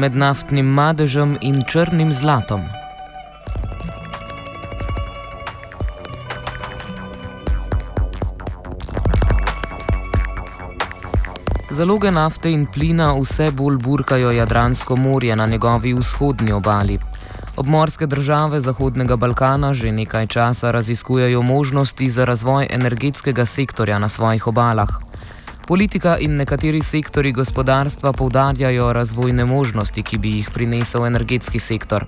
med 0.00 0.16
naftnim 0.16 0.66
madežem 0.66 1.36
in 1.40 1.58
črnim 1.68 2.12
zlatom. 2.12 2.62
Zaloge 11.70 12.10
nafte 12.10 12.48
in 12.50 12.64
plina 12.66 13.10
vse 13.18 13.50
bolj 13.50 13.76
burkajo 13.84 14.30
Jadransko 14.30 14.96
morje 14.96 15.36
na 15.36 15.46
njegovi 15.46 15.92
vzhodnji 15.94 16.52
obali. 16.52 16.98
Obmorske 17.56 18.06
države 18.06 18.60
Zahodnega 18.60 19.16
Balkana 19.16 19.74
že 19.74 19.92
nekaj 19.92 20.26
časa 20.26 20.70
raziskujejo 20.70 21.42
možnosti 21.42 22.08
za 22.08 22.24
razvoj 22.24 22.66
energetskega 22.70 23.44
sektorja 23.44 23.98
na 23.98 24.08
svojih 24.08 24.46
obalah. 24.46 25.09
Politika 25.70 26.16
in 26.18 26.32
nekateri 26.34 26.80
sektori 26.82 27.30
gospodarstva 27.32 28.10
poudarjajo 28.12 28.88
razvojne 28.92 29.44
možnosti, 29.44 30.02
ki 30.02 30.18
bi 30.18 30.30
jih 30.30 30.48
prinesel 30.50 31.04
energetski 31.06 31.58
sektor. 31.62 32.06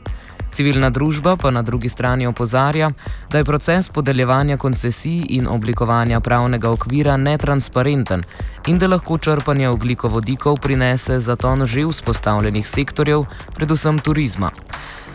Civilna 0.53 0.91
družba 0.91 1.37
pa 1.37 1.51
na 1.55 1.63
drugi 1.63 1.89
strani 1.89 2.27
opozarja, 2.27 2.91
da 3.31 3.39
je 3.39 3.45
proces 3.45 3.89
podeljevanja 3.89 4.57
koncesij 4.57 5.23
in 5.39 5.47
oblikovanja 5.47 6.21
pravnega 6.21 6.71
okvira 6.71 7.17
netransparenten 7.17 8.25
in 8.67 8.79
da 8.79 8.89
lahko 8.91 9.19
črpanje 9.19 9.69
oglikovodikov 9.69 10.59
prinese 10.59 11.21
zaton 11.21 11.67
že 11.67 11.87
vzpostavljenih 11.87 12.69
sektorjev, 12.69 13.25
predvsem 13.55 13.99
turizma. 13.99 14.51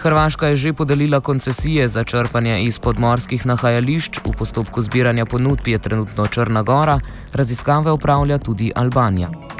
Hrvaška 0.08 0.47
je 0.47 0.55
že 0.55 0.72
podelila 0.73 1.19
koncesije 1.19 1.88
za 1.88 2.03
črpanje 2.03 2.63
iz 2.63 2.80
podmorskih 2.80 3.44
nahajališč, 3.45 4.23
v 4.23 4.31
postopku 4.31 4.80
zbiranja 4.81 5.25
ponudb 5.27 5.67
je 5.67 5.80
trenutno 5.80 6.27
Črna 6.31 6.64
Gora, 6.64 6.99
raziskave 7.33 7.91
upravlja 7.91 8.38
tudi 8.38 8.72
Albanija. 8.75 9.57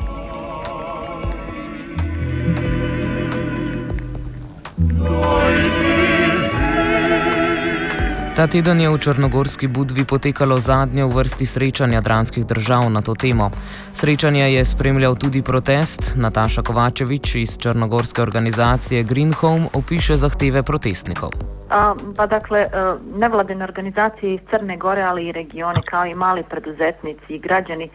Ta 8.38 8.46
teden 8.46 8.78
je 8.78 8.86
v 8.86 9.02
Črnogorski 9.02 9.66
Budvi 9.66 10.06
potekalo 10.06 10.62
zadnje 10.62 11.10
v 11.10 11.10
vrsti 11.10 11.42
srečanja 11.42 12.06
dranskih 12.06 12.46
držav 12.46 12.86
na 12.86 13.02
to 13.02 13.18
temo. 13.18 13.50
Srečanje 13.98 14.54
je 14.54 14.62
spremljal 14.62 15.18
tudi 15.18 15.42
protest. 15.42 16.14
Nataša 16.14 16.62
Kovačevič 16.62 17.36
iz 17.36 17.58
črnogorske 17.58 18.22
organizacije 18.22 19.02
Green 19.10 19.34
Home 19.34 19.74
opiše 19.74 20.14
zahteve 20.22 20.62
protestnikov. 20.62 21.34
A, 21.74 21.98
pa 22.18 22.30
dakle, 22.30 22.60
e, 22.60 22.70
nevladine 23.18 23.64
organizacije 23.66 24.34
iz 24.38 24.42
Crne 24.54 24.78
Gore, 24.78 25.02
ali 25.02 25.28
i 25.28 25.32
regioni, 25.34 25.82
kao 25.90 26.06
i 26.06 26.14
mali 26.14 26.44
preduzetnici 26.46 27.34
i 27.34 27.40
građani, 27.40 27.90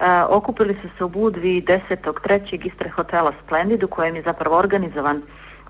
a, 0.00 0.26
okupili 0.26 0.74
su 0.82 0.88
se 0.98 1.04
u 1.04 1.08
Budvi 1.08 1.62
10.3. 1.62 2.66
ispred 2.66 2.92
hotela 2.92 3.32
Splendid, 3.46 3.84
u 3.84 3.88
kojem 3.88 4.16
je 4.16 4.22
zapravo 4.22 4.58
organizovan 4.58 5.22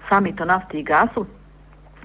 samit 0.09 0.41
o 0.41 0.45
nafti 0.45 0.81
i 0.81 0.83
gasu, 0.83 1.27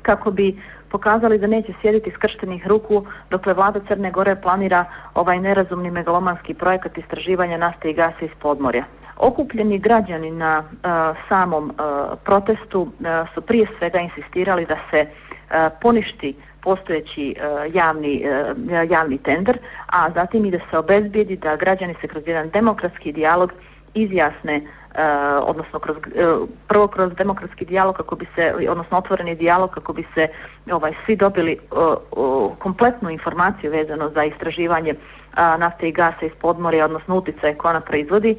kako 0.01 0.31
bi 0.31 0.59
pokazali 0.91 1.37
da 1.37 1.47
neće 1.47 1.73
sjediti 1.81 2.11
skrštenih 2.11 2.67
ruku 2.67 3.05
dokle 3.29 3.53
vlada 3.53 3.79
Crne 3.87 4.11
Gore 4.11 4.35
planira 4.35 4.85
ovaj 5.13 5.39
nerazumni 5.39 5.91
megalomanski 5.91 6.53
projekat 6.53 6.97
istraživanja 6.97 7.57
nafte 7.57 7.89
i 7.89 7.93
gasa 7.93 8.25
iz 8.25 8.31
podmorja. 8.39 8.83
Okupljeni 9.17 9.79
građani 9.79 10.31
na 10.31 10.59
uh, 10.59 11.17
samom 11.29 11.63
uh, 11.63 12.17
protestu 12.23 12.81
uh, 12.81 12.89
su 13.33 13.41
prije 13.41 13.67
svega 13.77 13.99
insistirali 13.99 14.65
da 14.65 14.77
se 14.91 15.05
uh, 15.05 15.55
poništi 15.81 16.35
postojeći 16.61 17.35
uh, 17.37 17.75
javni, 17.75 18.25
uh, 18.25 18.91
javni 18.91 19.17
tender, 19.17 19.57
a 19.87 20.11
zatim 20.11 20.45
i 20.45 20.51
da 20.51 20.59
se 20.71 20.77
obezbijedi 20.77 21.35
da 21.35 21.55
građani 21.55 21.95
se 22.01 22.07
kroz 22.07 22.23
jedan 22.27 22.49
demokratski 22.49 23.11
dijalog 23.11 23.51
izjasne 23.93 24.57
uh, 24.57 24.78
E, 24.95 25.01
odnosno 25.41 25.79
kroz, 25.79 25.97
uh, 25.97 26.49
prvo 26.67 26.87
kroz 26.87 27.13
demokratski 27.13 27.65
dijalog 27.65 27.95
kako 27.95 28.15
bi 28.15 28.27
se, 28.35 28.53
odnosno 28.69 28.97
otvoreni 28.97 29.35
dijalog 29.35 29.69
kako 29.69 29.93
bi 29.93 30.05
se 30.15 30.27
ovaj, 30.71 30.93
svi 31.05 31.15
dobili 31.15 31.57
uh, 31.71 31.97
uh, 32.11 32.57
kompletnu 32.57 33.09
informaciju 33.09 33.71
vezano 33.71 34.09
za 34.09 34.23
istraživanje 34.23 34.91
uh, 34.93 35.59
nafte 35.59 35.89
i 35.89 35.91
gasa 35.91 36.25
iz 36.25 36.31
podmorja, 36.41 36.85
odnosno 36.85 37.15
uticaje 37.15 37.55
koja 37.55 37.69
ona 37.69 37.81
proizvodi. 37.81 38.35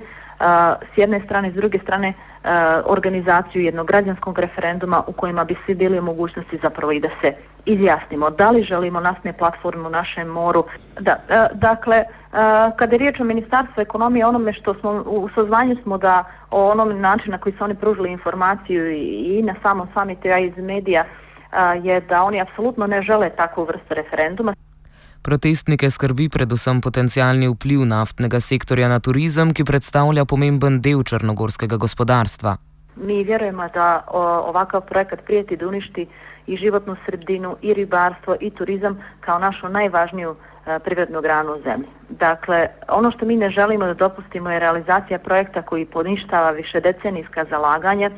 S 0.94 0.98
jedne 0.98 1.20
strane, 1.24 1.50
s 1.50 1.54
druge 1.54 1.78
strane, 1.78 2.08
uh, 2.08 2.50
organizaciju 2.84 3.62
jednog 3.62 3.86
građanskog 3.86 4.38
referenduma 4.38 5.02
u 5.06 5.12
kojima 5.12 5.44
bi 5.44 5.56
svi 5.66 5.74
bili 5.74 5.98
u 5.98 6.02
mogućnosti 6.02 6.58
zapravo 6.62 6.92
i 6.92 7.00
da 7.00 7.08
se 7.22 7.32
izjasnimo 7.64 8.30
da 8.30 8.50
li 8.50 8.62
želimo 8.62 9.00
naftne 9.00 9.32
platforme 9.32 9.86
u 9.86 9.90
našem 9.90 10.28
moru. 10.28 10.64
Da, 11.00 11.16
uh, 11.28 11.58
dakle, 11.58 12.04
uh, 12.06 12.38
kada 12.76 12.94
je 12.94 12.98
riječ 12.98 13.20
o 13.20 13.24
ministarstvu 13.24 13.80
ekonomije, 13.80 14.26
onome 14.26 14.52
što 14.52 14.74
smo 14.74 15.04
u 15.06 15.28
sazvanju 15.34 15.76
smo 15.82 15.98
da 15.98 16.24
o 16.50 16.70
onom 16.70 17.00
načinu 17.00 17.32
na 17.32 17.38
koji 17.38 17.52
su 17.58 17.64
oni 17.64 17.74
pružili 17.74 18.12
informaciju 18.12 18.90
i, 18.90 19.38
i 19.38 19.42
na 19.42 19.54
samom 19.62 19.88
samitu, 19.94 20.28
a 20.28 20.38
iz 20.38 20.56
medija, 20.56 21.04
e, 21.04 21.80
je 21.82 22.00
da 22.00 22.22
oni 22.22 22.40
apsolutno 22.40 22.86
ne 22.86 23.02
žele 23.02 23.30
takvu 23.30 23.64
vrstu 23.64 23.94
referenduma. 23.94 24.54
Protestnike 25.22 25.90
skrbi 25.90 26.28
predvsem 26.28 26.80
potencijalni 26.80 27.48
vpliv 27.48 27.84
naftnega 27.84 28.40
sektorja 28.40 28.88
na 28.88 29.00
turizem, 29.00 29.54
ki 29.54 29.64
predstavlja 29.64 30.24
pomemben 30.24 30.80
del 30.80 31.02
črnogorskega 31.04 31.76
gospodarstva. 31.76 32.56
Mi 32.96 33.24
vjerujemo 33.24 33.68
da 33.74 34.04
ovakav 34.50 34.80
projekat 34.80 35.24
prijeti 35.26 35.56
da 35.56 35.68
uništi 35.68 36.06
i 36.46 36.56
životnu 36.56 36.96
sredinu, 37.06 37.56
i 37.62 37.74
ribarstvo, 37.74 38.36
i 38.40 38.50
turizam 38.50 38.98
kao 39.20 39.38
našu 39.38 39.68
najvažniju 39.68 40.36
E, 40.66 40.78
privrednu 40.78 41.20
granu 41.20 41.52
u 41.52 41.62
zemlji. 41.62 41.88
Dakle, 42.08 42.68
ono 42.88 43.10
što 43.10 43.26
mi 43.26 43.36
ne 43.36 43.50
želimo 43.50 43.86
da 43.86 43.94
dopustimo 43.94 44.50
je 44.50 44.58
realizacija 44.58 45.18
projekta 45.18 45.62
koji 45.62 45.84
poništava 45.84 46.50
više 46.50 46.80
decenijska 46.80 47.44
zalaganja 47.50 48.10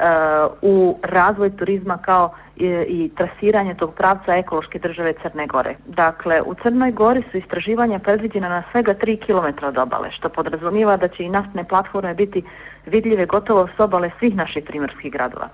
Eh, 0.00 0.46
u 0.62 0.98
razvoj 1.02 1.56
turizma 1.56 1.98
kao 1.98 2.30
i, 2.56 3.10
trasiranje 3.16 3.74
tog 3.74 3.94
pravca 3.94 4.36
ekološke 4.36 4.78
države 4.78 5.12
Crne 5.22 5.46
Gore. 5.46 5.76
Dakle, 5.86 6.42
u 6.46 6.54
Crnoj 6.54 6.92
Gori 6.92 7.22
su 7.30 7.38
istraživanja 7.38 7.98
predviđena 7.98 8.48
na 8.48 8.62
svega 8.72 8.94
3 8.94 9.26
km 9.26 9.64
od 9.64 9.78
obale, 9.78 10.10
što 10.10 10.28
podrazumiva 10.28 10.96
da 10.96 11.08
će 11.08 11.22
i 11.24 11.28
naftne 11.28 11.64
platforme 11.64 12.14
biti 12.14 12.42
vidljive 12.86 13.26
gotovo 13.26 13.68
s 13.76 13.80
obale 13.80 14.10
svih 14.18 14.36
naših 14.36 14.64
primorskih 14.64 15.12
gradova. 15.12 15.48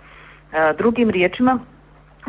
Eh, 0.53 0.75
drugim 0.79 1.11
riječima, 1.11 1.59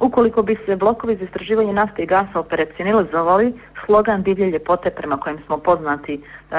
Ukoliko 0.02 0.42
bi 0.42 0.58
se 0.66 0.76
blokovi 0.76 1.16
za 1.16 1.24
istraživanje 1.24 1.74
nafte 1.74 2.04
i 2.04 2.06
gasa 2.06 2.40
operacionalizovali, 2.40 3.54
slogan 3.86 4.24
divlje 4.24 4.50
ljepote 4.50 4.90
prema 4.90 5.18
kojem 5.18 5.40
smo 5.46 5.58
poznati 5.58 6.14
e, 6.14 6.56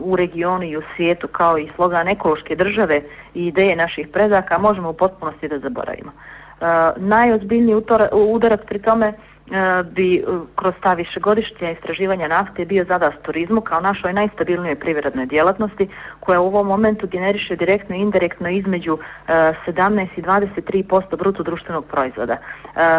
u 0.00 0.16
regionu 0.16 0.64
i 0.64 0.76
u 0.76 0.82
svijetu 0.96 1.28
kao 1.28 1.58
i 1.58 1.68
slogan 1.76 2.08
ekološke 2.08 2.56
države 2.56 3.02
i 3.34 3.46
ideje 3.46 3.76
naših 3.76 4.08
predaka 4.08 4.58
možemo 4.58 4.90
u 4.90 4.92
potpunosti 4.92 5.48
da 5.48 5.58
zaboravimo. 5.58 6.10
E, 6.10 6.64
najozbiljniji 6.96 7.82
udarac 8.12 8.60
pri 8.66 8.82
tome 8.82 9.12
E, 9.50 9.82
bi 9.82 10.16
e, 10.16 10.22
kroz 10.56 10.74
ta 10.82 10.94
višegodišnja 10.94 11.70
istraživanja 11.70 12.28
nafte 12.28 12.64
bio 12.64 12.84
zadas 12.84 13.14
turizmu 13.22 13.60
kao 13.60 13.80
našoj 13.80 14.12
najstabilnijoj 14.12 14.76
privrednoj 14.76 15.26
djelatnosti 15.26 15.88
koja 16.20 16.40
u 16.40 16.46
ovom 16.46 16.66
momentu 16.66 17.06
generiše 17.06 17.56
direktno 17.56 17.96
i 17.96 18.00
indirektno 18.00 18.48
između 18.48 18.98
e, 19.28 19.32
17 19.66 20.08
i 20.16 20.22
23% 20.22 21.16
bruto 21.16 21.42
društvenog 21.42 21.84
proizvoda. 21.84 22.36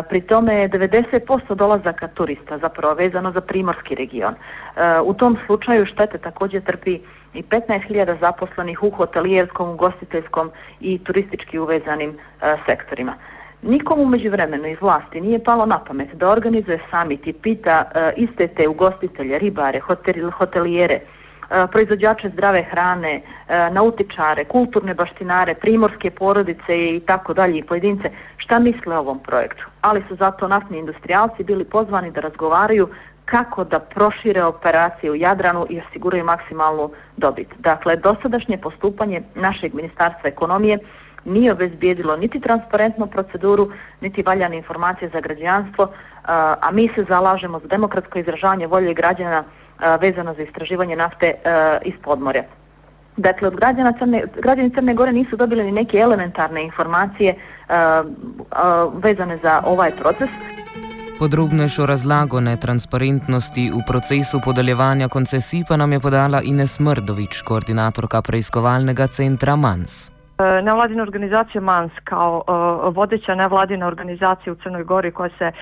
Pri 0.10 0.22
tome 0.22 0.56
je 0.56 0.70
90% 0.70 1.56
dolazaka 1.56 2.08
turista 2.08 2.58
zapravo 2.58 2.94
vezano 2.94 3.32
za 3.32 3.42
primorski 3.42 3.96
region. 3.96 4.36
U 5.06 5.14
tom 5.14 5.38
slučaju 5.46 5.86
štete 5.86 6.18
također 6.18 6.62
trpi 6.64 7.00
i 7.34 7.44
15.000 7.44 8.20
zaposlenih 8.20 8.84
u 8.84 8.90
hotelijerskom, 8.90 9.70
ugostiteljskom 9.70 10.52
i 10.80 11.00
turistički 11.04 11.60
uvezanim 11.60 12.18
sektorima. 12.66 13.14
Nikomu 13.62 14.06
među 14.06 14.30
vremenu 14.32 14.68
iz 14.68 14.78
vlasti 14.82 15.22
nije 15.22 15.44
palo 15.44 15.66
na 15.66 15.80
pamet 15.80 16.14
da 16.14 16.30
organizuje 16.30 16.80
samit 16.92 17.28
i 17.28 17.34
pita 17.34 17.84
uh, 17.86 18.24
iste 18.24 18.48
te 18.48 18.68
ugostitelje, 18.68 19.40
ribare, 19.40 19.80
hotel, 19.80 20.32
hotelijere, 20.32 21.00
uh, 21.00 21.70
proizvođače 21.72 22.30
zdrave 22.30 22.64
hrane, 22.72 23.22
uh, 23.22 23.74
nautičare, 23.74 24.46
kulturne 24.46 24.94
baštinare, 24.94 25.54
primorske 25.56 26.10
porodice 26.12 26.74
i 26.96 27.02
tako 27.06 27.34
dalje 27.34 27.58
i 27.58 27.64
pojedince 27.64 28.12
šta 28.38 28.60
misle 28.60 28.98
o 28.98 29.00
ovom 29.00 29.20
projektu. 29.20 29.64
Ali 29.82 30.04
su 30.08 30.16
zato 30.16 30.48
naftni 30.48 30.80
industrijalci 30.80 31.44
bili 31.44 31.64
pozvani 31.64 32.12
da 32.12 32.22
razgovaraju 32.22 32.88
kako 33.26 33.64
da 33.64 33.80
prošire 33.80 34.44
operacije 34.44 35.12
u 35.12 35.16
Jadranu 35.16 35.66
i 35.70 35.82
osiguraju 35.82 36.26
maksimalnu 36.26 36.92
dobit. 37.18 37.48
Dakle, 37.58 37.96
dosadašnje 37.96 38.58
postupanje 38.58 39.22
našeg 39.36 39.74
ministarstva 39.74 40.30
ekonomije 40.30 40.80
nije 41.26 41.52
obezbijedilo 41.52 42.18
niti 42.18 42.40
transparentnu 42.40 43.08
proceduru, 43.08 43.72
niti 44.02 44.24
valjane 44.24 44.58
informacije 44.58 45.10
za 45.14 45.20
građanstvo, 45.20 45.92
a 46.62 46.70
mi 46.72 46.90
se 46.96 47.06
zalažemo 47.10 47.60
za 47.60 47.68
demokratsko 47.68 48.20
izražavanje 48.20 48.68
volje 48.68 48.94
građana 48.94 49.44
vezano 50.02 50.34
za 50.34 50.42
istraživanje 50.44 50.96
nafte 50.96 51.34
iz 51.86 51.94
podmore. 52.04 52.44
Dakle, 53.18 53.48
od 53.48 53.56
građana 53.56 53.94
Crne, 54.00 54.24
građani 54.42 54.72
Crne 54.76 54.94
Gore 54.94 55.12
nisu 55.12 55.36
dobili 55.36 55.64
ni 55.64 55.72
neke 55.72 55.98
elementarne 55.98 56.64
informacije 56.64 57.36
vezane 58.94 59.38
za 59.38 59.62
ovaj 59.66 59.92
proces. 59.92 60.30
Podrobnejšo 61.20 61.86
razlago 61.86 62.40
netransparentnosti 62.40 63.72
v 63.72 63.82
procesu 63.88 64.40
podeljevanja 64.46 65.08
koncesij 65.08 65.64
pa 65.68 65.78
nam 65.78 65.92
je 65.92 66.00
podala 66.00 66.42
Ines 66.42 66.80
Mrdovič, 66.80 67.42
koordinatorka 67.42 68.22
preiskovalnega 68.22 69.08
centra 69.08 69.56
MANS. 69.56 70.19
E, 70.40 70.62
nevladina 70.62 71.04
organizacija 71.04 71.62
MANS 71.62 71.92
kao 72.04 72.44
e, 72.48 72.52
vodeća 72.90 73.36
nevladina 73.36 73.88
organizacija 73.88 74.54
u 74.54 74.56
Crnoj 74.56 74.84
Gori 74.84 75.12
koja 75.12 75.30
se 75.30 75.46
e, 75.46 75.54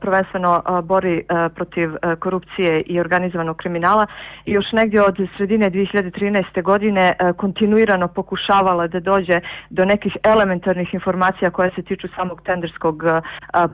prvenstveno 0.00 0.62
bori 0.82 1.24
protiv 1.54 1.90
korupcije 2.18 2.80
i 2.80 3.00
organizovanog 3.00 3.56
kriminala 3.56 4.06
još 4.46 4.72
negdje 4.72 5.02
od 5.02 5.16
sredine 5.36 5.70
2013. 5.70 6.62
godine 6.62 7.12
kontinuirano 7.36 8.08
pokušavala 8.08 8.86
da 8.86 9.00
dođe 9.00 9.40
do 9.70 9.84
nekih 9.84 10.16
elementarnih 10.22 10.94
informacija 10.94 11.50
koje 11.50 11.70
se 11.74 11.82
tiču 11.82 12.08
samog 12.16 12.42
tenderskog 12.42 13.02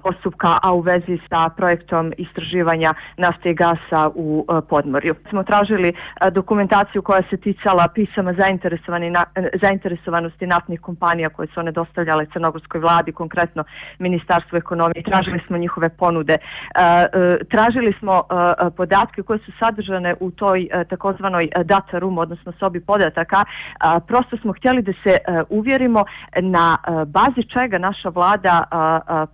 postupka, 0.02 0.58
a 0.62 0.72
u 0.72 0.80
vezi 0.80 1.18
sa 1.28 1.50
projektom 1.56 2.12
istraživanja 2.16 2.94
nafte 3.16 3.50
i 3.50 3.54
gasa 3.54 4.10
u 4.14 4.46
Podmorju. 4.68 5.14
Smo 5.30 5.42
tražili 5.42 5.92
dokumentaciju 6.32 7.02
koja 7.02 7.22
se 7.30 7.36
ticala 7.36 7.88
pisama 7.94 8.32
zainteresovani 8.32 9.10
na, 9.10 9.24
nadležnosti 10.32 10.46
naftnih 10.46 10.80
kompanija 10.80 11.28
koje 11.28 11.48
su 11.54 11.60
one 11.60 11.72
dostavljale 11.72 12.26
crnogorskoj 12.32 12.80
vladi, 12.80 13.12
konkretno 13.12 13.64
Ministarstvu 13.98 14.58
ekonomije. 14.58 15.02
Tražili 15.02 15.40
smo 15.46 15.58
njihove 15.58 15.88
ponude. 15.88 16.32
E, 16.34 16.38
e, 16.78 17.38
tražili 17.50 17.92
smo 17.98 18.22
e, 18.22 18.70
podatke 18.76 19.22
koje 19.22 19.38
su 19.38 19.52
sadržane 19.58 20.14
u 20.20 20.30
toj 20.30 20.68
takozvanoj 20.88 21.48
data 21.64 21.98
room, 21.98 22.18
odnosno 22.18 22.52
sobi 22.58 22.80
podataka. 22.80 23.44
Prosto 24.06 24.36
smo 24.36 24.52
htjeli 24.52 24.82
da 24.82 24.92
se 25.04 25.18
uvjerimo 25.48 26.04
na 26.40 26.76
bazi 27.06 27.42
čega 27.52 27.78
naša 27.78 28.08
vlada 28.08 28.64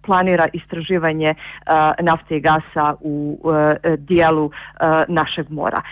planira 0.07 0.47
istraživanje 0.53 1.35
nafte 2.01 2.37
i 2.37 2.41
gasa 2.41 2.95
u 3.01 3.41
dijelu 3.99 4.51
našeg 5.09 5.51
mora. 5.51 5.83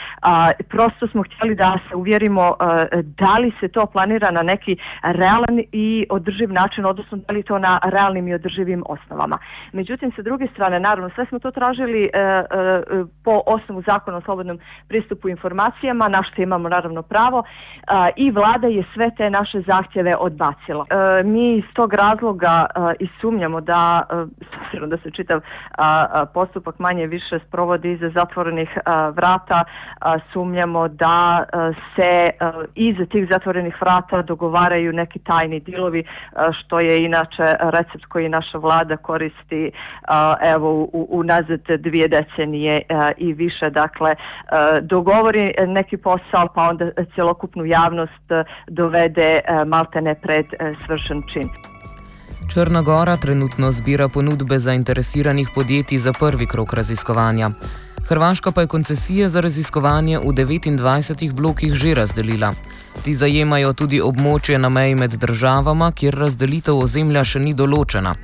Prosto 0.69 1.09
smo 1.09 1.23
htjeli 1.23 1.55
da 1.55 1.79
se 1.89 1.97
uvjerimo 1.97 2.57
da 3.03 3.39
li 3.39 3.53
se 3.61 3.69
to 3.69 3.87
planira 3.87 4.31
na 4.31 4.43
neki 4.43 4.77
realan 5.03 5.61
i 5.73 6.07
održiv 6.11 6.53
način, 6.53 6.87
odnosno 6.87 7.19
da 7.19 7.33
li 7.33 7.43
to 7.43 7.59
na 7.59 7.81
realnim 7.83 8.29
i 8.29 8.35
održivim 8.35 8.83
osnovama. 8.89 9.39
Međutim, 9.73 10.13
sa 10.17 10.23
druge 10.23 10.47
strane, 10.53 10.81
naravno, 10.81 11.11
sve 11.15 11.27
smo 11.27 11.39
to 11.39 11.51
tražili 11.51 12.03
e, 12.03 12.19
e, 12.19 12.45
po 13.25 13.43
osnovu 13.47 13.83
zakona 13.87 14.17
o 14.17 14.21
slobodnom 14.21 14.59
pristupu 14.89 15.29
informacijama, 15.29 16.09
na 16.09 16.23
što 16.23 16.43
imamo 16.43 16.69
naravno 16.69 17.03
pravo, 17.03 17.43
e, 17.43 17.93
i 18.17 18.31
vlada 18.31 18.67
je 18.67 18.85
sve 18.95 19.11
te 19.17 19.31
naše 19.31 19.61
zahtjeve 19.61 20.13
odbacila. 20.19 20.87
E, 20.91 21.23
mi 21.23 21.57
iz 21.57 21.65
tog 21.75 21.95
razloga 21.95 22.67
e, 22.67 22.95
i 22.99 23.09
sumnjamo 23.21 23.61
da, 23.61 24.03
e, 24.73 24.87
da 24.87 24.97
se 24.97 25.11
čitav 25.11 25.39
e, 25.39 25.43
e, 25.43 26.27
postupak 26.35 26.79
manje 26.79 27.07
više 27.07 27.39
sprovodi 27.49 27.93
iza 27.93 28.11
zatvorenih 28.15 28.71
e, 28.77 28.81
vrata, 29.11 29.65
e, 29.65 30.19
sumnjamo 30.33 30.89
da 30.89 31.45
e, 31.45 31.57
se 31.97 32.29
e, 32.29 32.33
iza 32.75 33.07
tih 33.07 33.29
zatvorenih 33.31 33.77
vrata 33.81 34.23
dogovaraju 34.23 34.86
neki 34.93 35.19
tajni 35.19 35.61
dilovi, 35.61 36.01
e, 36.01 36.05
što 36.53 36.81
je 36.81 37.05
inače 37.05 37.55
recept 37.59 38.05
koji 38.09 38.29
naša 38.29 38.59
vlada 38.59 38.97
koristi 38.97 39.67
e, 39.67 39.71
evo 40.43 40.83
u, 40.83 41.07
u 41.11 41.23
nazad 41.23 41.61
dvije 41.79 42.09
decenije 42.09 42.77
e, 42.77 43.13
i 43.17 43.33
više. 43.33 43.71
Dakle, 43.71 44.15
dogovori 44.83 45.55
neki 45.67 45.97
posao 45.97 46.49
pa 46.55 46.63
onda 46.63 46.91
cjelokupnu 47.15 47.65
javnost 47.65 48.27
dovede 48.69 49.41
maltene 49.67 50.15
pred 50.15 50.47
svršen 50.87 51.23
čin. 51.33 51.49
Črna 52.55 52.83
Gora 52.83 53.17
trenutno 53.17 53.71
zbira 53.71 54.09
ponudbe 54.09 54.59
zainteresiranih 54.59 55.49
podjetij 55.55 55.99
za 55.99 56.13
prvi 56.13 56.47
krok 56.47 56.73
raziskovanja. 56.73 57.49
Hrvaška 58.09 58.51
pa 58.53 58.61
je 58.61 58.67
koncesije 58.67 59.29
za 59.29 59.41
raziskovanje 59.41 60.19
v 60.19 60.23
29 60.23 61.35
blokih 61.35 61.73
že 61.75 61.95
razdelila. 61.95 62.51
Ti 63.05 63.15
zajemajo 63.15 63.73
tudi 63.73 63.99
območje 64.01 64.59
na 64.59 64.69
meji 64.69 64.95
med 64.95 65.11
državama, 65.11 65.91
kjer 65.93 66.15
razdelitev 66.15 66.79
ozemlja 66.79 67.25
še 67.25 67.43
ni 67.43 67.55
določena. 67.55 68.15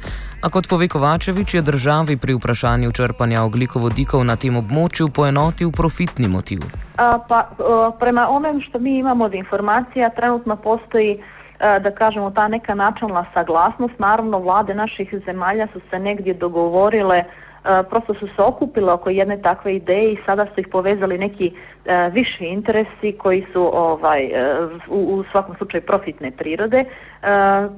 A 0.43 0.50
kot 0.55 0.69
pove 0.70 0.88
Kovačevič, 0.88 1.55
je 1.55 1.62
državi 1.62 2.17
pri 2.17 2.38
vprašanju 2.38 2.93
črpanja 2.94 3.43
oglikovodikov 3.43 4.25
na 4.25 4.37
tem 4.37 4.56
območju 4.56 5.11
poenotil 5.11 5.75
profitni 5.75 6.29
motiv. 6.29 6.62
A, 6.96 7.19
pa, 7.19 7.38
a, 7.58 7.90
prema 7.99 8.29
onem, 8.31 8.62
što 8.62 8.79
mi 8.79 8.99
imamo 8.99 9.25
od 9.25 9.34
informacija, 9.34 10.14
trenutno 10.14 10.56
postoji 10.56 11.19
a, 11.58 11.79
da 11.79 11.90
kažemo 11.90 12.31
ta 12.31 12.49
neka 12.49 12.75
načalna 12.75 13.26
saglasnost. 13.34 13.99
Naravno, 13.99 14.38
vlade 14.38 14.75
naših 14.75 15.14
zemalja 15.26 15.67
su 15.75 15.81
se 15.90 15.99
negdje 15.99 16.34
dogovorile 16.34 17.25
E, 17.25 17.51
Eh, 17.64 17.82
prosto 17.91 18.14
su 18.14 18.26
se 18.26 18.43
okupile 18.43 18.93
oko 18.93 19.10
jedne 19.10 19.43
takve 19.43 19.77
ideje 19.77 20.13
i 20.13 20.19
sada 20.27 20.46
su 20.55 20.60
ih 20.60 20.69
povezali 20.69 21.19
neki 21.19 21.53
e, 21.84 22.10
viši 22.10 22.44
interesi 22.44 23.19
koji 23.19 23.46
su 23.53 23.70
ovaj 23.79 24.25
e, 24.25 24.56
u, 24.89 24.98
u 24.98 25.25
svakom 25.32 25.56
slučaju 25.56 25.82
profitne 25.82 26.31
prirode. 26.31 26.79
E, 26.79 26.86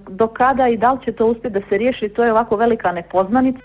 do 0.08 0.28
kada 0.28 0.68
i 0.68 0.76
da 0.76 0.92
li 0.92 1.04
će 1.04 1.12
to 1.12 1.26
uspjeti 1.26 1.58
da 1.58 1.66
se 1.68 1.78
riješi, 1.78 2.08
to 2.08 2.24
je 2.24 2.32
ovako 2.32 2.56
velika 2.56 2.92
nepoznanica. 2.92 3.60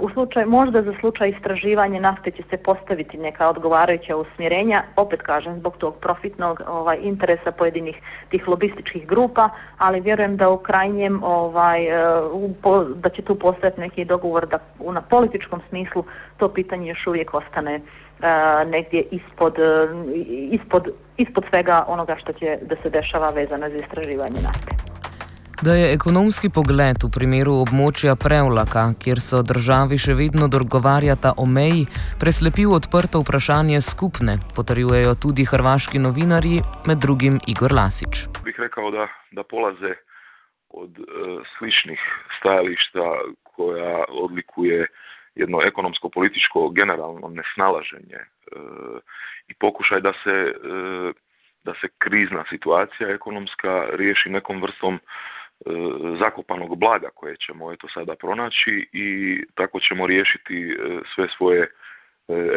U 0.00 0.10
slučaju, 0.10 0.50
možda 0.50 0.82
za 0.82 0.92
slučaj 1.00 1.28
istraživanja 1.28 2.00
nafte 2.00 2.30
će 2.30 2.42
se 2.50 2.56
postaviti 2.56 3.18
neka 3.18 3.48
odgovarajuća 3.48 4.16
usmjerenja, 4.16 4.82
opet 4.96 5.22
kažem, 5.22 5.58
zbog 5.58 5.76
tog 5.76 5.94
profitnog 6.00 6.62
ovaj, 6.68 6.98
interesa 7.02 7.52
pojedinih 7.52 7.96
tih 8.28 8.48
lobističkih 8.48 9.06
grupa, 9.06 9.48
ali 9.78 10.00
vjerujem 10.00 10.36
da 10.36 10.50
u 10.50 10.58
krajnjem 10.58 11.22
ovaj, 11.24 11.86
e, 11.86 12.20
u, 12.32 12.54
po, 12.62 12.84
da 12.84 13.08
će 13.08 13.22
tu 13.22 13.38
postati 13.38 13.80
neki 13.80 14.04
dogovor 14.04 14.46
da 14.46 14.58
u, 14.78 14.92
na 14.92 15.00
političkom 15.00 15.60
smislu 15.68 16.04
to 16.36 16.48
pitanje 16.48 16.88
još 16.88 17.06
uvijek 17.06 17.34
ostane 17.34 17.76
uh, 17.76 18.70
negdje 18.70 19.02
ispod, 19.10 19.58
uh, 19.58 20.00
ispod, 20.50 20.88
ispod 21.16 21.44
svega 21.50 21.84
onoga 21.88 22.16
što 22.16 22.32
će 22.32 22.58
da 22.62 22.76
se 22.76 22.90
dešava 22.90 23.28
vezano 23.28 23.66
za 23.66 23.76
istraživanje 23.76 24.40
nafte. 24.42 24.87
Da 25.62 25.74
je 25.74 25.94
ekonomski 25.94 26.48
pogled 26.54 27.02
v 27.02 27.08
primeru 27.10 27.56
območja 27.58 28.12
Prevlaka, 28.14 28.84
kjer 29.02 29.18
so 29.18 29.40
državi 29.42 29.96
še 29.98 30.14
vedno 30.14 30.46
dogovarjata 30.46 31.32
o 31.42 31.46
meji, 31.50 31.88
preslepil 32.22 32.76
odprto 32.76 33.18
vprašanje 33.24 33.80
skupne, 33.82 34.36
potrjujejo 34.54 35.16
tudi 35.18 35.48
hrvaški 35.50 35.98
novinarji, 35.98 36.60
med 36.86 37.02
drugim 37.02 37.40
Igor 37.50 37.74
Lasič. 37.74 38.28
Bih 38.46 38.60
rekel, 38.62 38.86
da, 38.94 39.08
da 39.34 39.42
polaze 39.42 39.96
od 40.70 40.94
e, 40.94 41.06
sličnih 41.56 42.04
stajališta, 42.38 43.06
koja 43.42 44.04
odlikuje 44.14 44.86
jedno 45.34 45.58
ekonomsko-političko 45.66 46.68
generalno 46.70 47.32
nesnalaženje 47.34 48.20
e, 48.20 48.28
i 49.50 49.58
pokušaj 49.58 50.06
da 50.06 50.14
se, 50.22 50.36
e, 50.54 51.12
da 51.66 51.74
se 51.80 51.90
krizna 51.98 52.46
situacija 52.46 53.10
ekonomska 53.10 53.88
riješi 53.98 54.30
nekom 54.38 54.62
vrstom 54.62 55.02
zakopanog 56.20 56.78
blaga 56.78 57.08
koje 57.14 57.36
ćemo 57.46 57.72
eto 57.72 57.86
sada 57.94 58.14
pronaći 58.14 58.88
i 58.92 59.08
tako 59.54 59.80
ćemo 59.80 60.06
riješiti 60.06 60.76
sve 61.14 61.26
svoje 61.36 61.70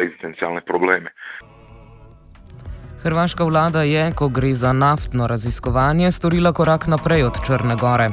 egzistencijalne 0.02 0.60
probleme. 0.60 1.10
Hrvaška 3.02 3.44
vlada 3.44 3.82
je, 3.82 4.12
ko 4.16 4.28
gre 4.28 4.54
za 4.54 4.72
naftno 4.72 5.26
raziskovanje, 5.26 6.10
storila 6.10 6.52
korak 6.52 6.86
naprej 6.86 7.22
od 7.24 7.32
Črne 7.46 7.76
Gore. 7.76 8.08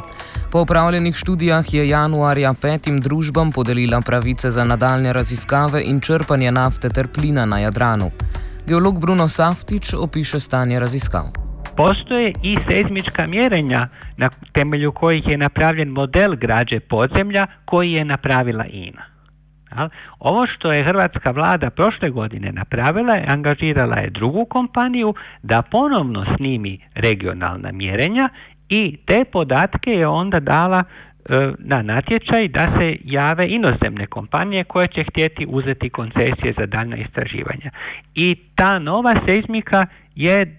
Po 0.52 0.62
upravljenih 0.62 1.16
študijah 1.16 1.74
je 1.74 1.90
januarja 1.90 2.54
petim 2.62 2.98
družbam 2.98 3.52
podelila 3.52 4.02
pravice 4.02 4.50
za 4.50 4.64
nadaljne 4.64 5.14
raziskave 5.14 5.82
in 5.86 6.02
črpanje 6.02 6.52
nafte 6.52 6.90
ter 6.90 7.08
plina 7.08 7.46
na 7.46 7.60
Jadranu. 7.60 8.12
Geolog 8.68 9.00
Bruno 9.02 9.28
Saftič 9.28 9.94
opiše 9.94 10.40
stanje 10.40 10.80
raziskav. 10.80 11.39
Postoje 11.80 12.32
i 12.44 12.58
seizmička 12.70 13.28
mjerenja 13.28 13.88
na 14.18 14.30
temelju 14.54 14.92
kojih 14.92 15.28
je 15.28 15.38
napravljen 15.38 15.90
model 15.90 16.36
građe 16.36 16.80
podzemlja 16.80 17.48
koji 17.66 17.92
je 17.92 18.06
napravila 18.06 18.66
INA. 18.66 19.04
Ovo 20.20 20.48
što 20.48 20.72
je 20.72 20.84
hrvatska 20.84 21.32
vlada 21.32 21.70
prošle 21.70 22.10
godine 22.10 22.52
napravila 22.52 23.14
je, 23.14 23.26
angažirala 23.28 23.96
je 23.96 24.10
drugu 24.10 24.46
kompaniju 24.46 25.14
da 25.44 25.62
ponovno 25.62 26.26
snimi 26.38 26.80
regionalna 26.96 27.72
mjerenja 27.72 28.30
i 28.70 28.98
te 29.06 29.26
podatke 29.32 29.92
je 29.92 30.08
onda 30.08 30.40
dala 30.40 30.84
e, 30.84 31.52
na 31.60 31.82
natječaj 31.82 32.48
da 32.48 32.78
se 32.80 32.98
jave 33.04 33.46
inozemne 33.48 34.08
kompanije 34.08 34.64
koje 34.64 34.88
će 34.88 35.02
htjeti 35.12 35.46
uzeti 35.50 35.90
koncesije 35.90 36.54
za 36.58 36.66
daljna 36.66 36.98
istraživanja. 36.98 37.72
I 38.16 38.36
ta 38.56 38.80
nova 38.80 39.16
seizmika 39.26 39.86
je 40.16 40.56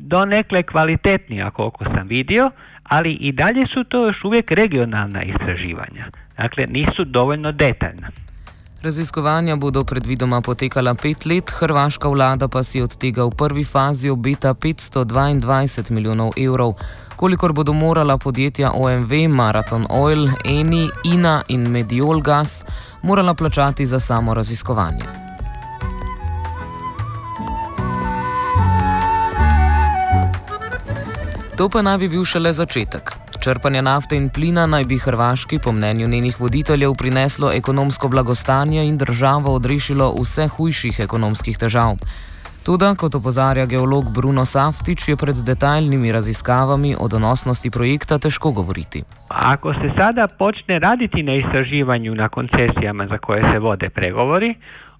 donekle 0.00 0.62
kvalitetnija 0.62 1.50
koliko 1.50 1.84
sam 1.84 2.08
vidio, 2.08 2.50
ali 2.82 3.12
i 3.12 3.32
dalje 3.32 3.62
su 3.74 3.84
to 3.84 4.06
još 4.06 4.24
uvijek 4.24 4.50
regionalna 4.50 5.22
istraživanja. 5.22 6.06
Dakle, 6.36 6.66
nisu 6.66 7.04
dovoljno 7.04 7.52
detaljna. 7.52 8.10
Raziskovanja 8.82 9.56
bodo 9.56 9.84
predvidoma 9.84 10.40
potekala 10.40 10.94
pet 10.94 11.26
let, 11.26 11.50
hrvaška 11.50 12.08
vlada 12.08 12.48
pa 12.48 12.62
si 12.62 12.80
od 12.82 12.96
tega 12.96 13.24
v 13.24 13.30
prvi 13.30 13.64
fazi 13.64 14.08
obeta 14.08 14.54
522 14.54 15.90
milijonov 15.90 16.30
evrov, 16.36 16.72
kolikor 17.16 17.52
bodo 17.52 17.72
morala 17.72 18.18
podjetja 18.18 18.70
OMV, 18.74 19.28
Marathon 19.28 19.86
Oil, 19.90 20.28
Eni, 20.44 20.88
Ina 21.04 21.42
in 21.48 21.68
Mediol 21.70 22.20
Gas 22.20 22.64
morala 23.02 23.34
plačati 23.34 23.86
za 23.86 23.98
samo 23.98 24.34
raziskovanje. 24.34 25.29
To 31.60 31.68
pa 31.68 31.82
naj 31.84 31.98
bi 32.00 32.06
bil 32.08 32.22
šele 32.24 32.54
začetek. 32.56 33.10
Črpanje 33.44 33.82
nafte 33.84 34.16
in 34.16 34.30
plina 34.32 34.62
naj 34.66 34.84
bi 34.88 34.96
Hrvaški, 34.98 35.58
po 35.64 35.72
mnenju 35.72 36.06
njenih 36.08 36.40
voditeljev, 36.40 36.94
prineslo 36.98 37.50
ekonomsko 37.52 38.08
blagostanje 38.08 38.86
in 38.88 38.96
državo 38.96 39.52
odrešilo 39.54 40.06
vse 40.16 40.46
hujših 40.48 41.00
ekonomskih 41.04 41.58
težav. 41.58 42.00
Tudi, 42.64 42.88
kot 42.96 43.14
opozarja 43.14 43.66
geolog 43.66 44.08
Bruno 44.14 44.44
Saftič, 44.44 45.08
je 45.08 45.16
pred 45.16 45.36
detaljnimi 45.36 46.12
raziskavami 46.12 46.96
o 46.98 47.08
donosnosti 47.08 47.70
projekta 47.70 48.18
težko 48.18 48.52
govoriti. 48.52 49.04
Ako 49.28 49.74
se 49.74 49.92
sada 49.98 50.28
počne 50.28 50.78
raditi 50.78 51.22
na 51.22 51.34
istraživanju 51.34 52.14
na 52.14 52.28
koncesijama 52.28 53.06
za 53.06 53.18
koje 53.18 53.42
se 53.52 53.58
vode 53.58 53.90
pregovori, 53.90 54.54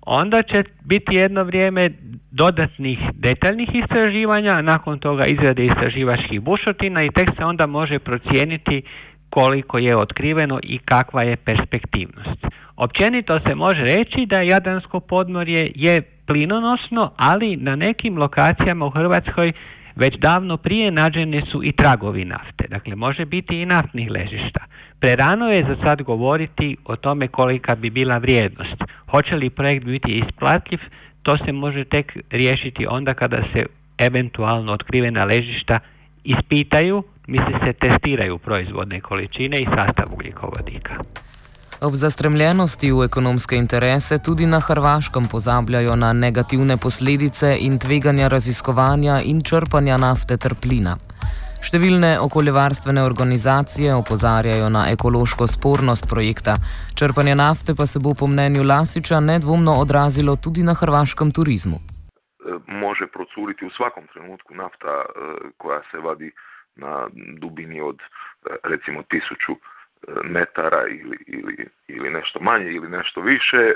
onda 0.06 0.42
će 0.42 0.64
biti 0.84 1.16
jedno 1.16 1.44
vrijeme 1.44 1.90
dodatnih 2.30 2.98
detaljnih 3.14 3.68
istraživanja, 3.74 4.62
nakon 4.62 4.98
toga 4.98 5.26
izrade 5.26 5.64
istraživačkih 5.64 6.40
bušotina 6.40 7.02
i 7.02 7.10
tek 7.14 7.30
se 7.38 7.44
onda 7.44 7.66
može 7.66 7.98
procijeniti 7.98 8.82
koliko 9.30 9.78
je 9.78 9.96
otkriveno 9.96 10.60
i 10.62 10.78
kakva 10.78 11.22
je 11.22 11.36
perspektivnost. 11.36 12.46
Općenito 12.76 13.40
se 13.46 13.54
može 13.54 13.82
reći 13.82 14.26
da 14.26 14.40
Jadransko 14.40 15.00
podmorje 15.00 15.72
je 15.74 16.02
plinonosno, 16.26 17.12
ali 17.16 17.56
na 17.56 17.76
nekim 17.76 18.18
lokacijama 18.18 18.86
u 18.86 18.90
Hrvatskoj 18.90 19.52
već 19.96 20.14
davno 20.18 20.56
prije 20.56 20.90
nađene 20.90 21.42
su 21.52 21.64
i 21.64 21.72
tragovi 21.72 22.24
nafte. 22.24 22.66
Dakle, 22.68 22.96
može 22.96 23.24
biti 23.24 23.62
i 23.62 23.66
naftnih 23.66 24.10
ležišta. 24.10 24.64
Prerano 25.00 25.48
je 25.48 25.64
za 25.64 25.76
sad 25.84 26.02
govoriti 26.02 26.76
o 26.84 26.96
tome 26.96 27.28
kolika 27.28 27.74
bi 27.74 27.90
bila 27.90 28.18
vrijednost. 28.18 28.82
Hoće 29.10 29.36
li 29.36 29.50
projekt 29.50 29.84
biti 29.84 30.10
isplatljiv, 30.12 30.80
to 31.22 31.36
se 31.44 31.52
može 31.52 31.84
tek 31.84 32.16
riješiti 32.30 32.86
onda 32.86 33.14
kada 33.14 33.42
se 33.54 33.66
eventualno 33.98 34.72
otkrivena 34.72 35.24
ležišta 35.24 35.78
ispitaju, 36.24 37.02
misli 37.26 37.54
se 37.64 37.72
testiraju 37.72 38.38
proizvodne 38.38 39.00
količine 39.00 39.58
i 39.58 39.66
sastav 39.74 40.06
ugljikovodika. 40.12 40.94
Ob 41.82 41.94
zastremljenosti 41.96 42.92
v 42.92 43.04
ekonomske 43.08 43.56
interese 43.56 44.18
tudi 44.20 44.46
na 44.46 44.58
Hrvaškem 44.60 45.24
pozabljajo 45.32 45.94
na 45.96 46.12
negativne 46.12 46.76
posledice 46.76 47.56
in 47.60 47.78
tveganja 47.78 48.28
raziskovanja 48.28 49.20
in 49.24 49.40
črpanja 49.40 49.96
nafte 49.96 50.36
ter 50.36 50.52
plina. 50.62 50.98
Številne 51.64 52.10
okoljevarstvene 52.20 53.00
organizacije 53.04 53.94
opozarjajo 53.96 54.68
na 54.68 54.84
ekološko 54.92 55.48
spornost 55.48 56.04
projekta, 56.12 56.58
črpanje 57.00 57.34
nafte 57.34 57.72
pa 57.74 57.86
se 57.86 57.98
bo 58.04 58.12
po 58.12 58.28
mnenju 58.28 58.62
Lasiča 58.62 59.20
nedvomno 59.20 59.80
odrazilo 59.80 60.36
tudi 60.36 60.62
na 60.62 60.76
hrvaškem 60.76 61.32
turizmu. 61.32 61.80
Može 62.84 63.08
procuriti 63.08 63.64
v 63.64 63.72
svakom 63.76 64.04
trenutku 64.12 64.54
nafta, 64.54 65.04
koja 65.56 65.80
se 65.90 65.98
vadi 65.98 66.28
na 66.76 67.08
dubini 67.40 67.80
od 67.80 67.96
recimo 68.64 69.02
tisuću 69.08 69.56
metara 70.24 70.86
ili, 70.86 71.18
ili, 71.26 71.68
ili 71.88 72.10
nešto 72.10 72.40
manje 72.40 72.70
ili 72.72 72.88
nešto 72.88 73.20
više, 73.20 73.56
e, 73.56 73.74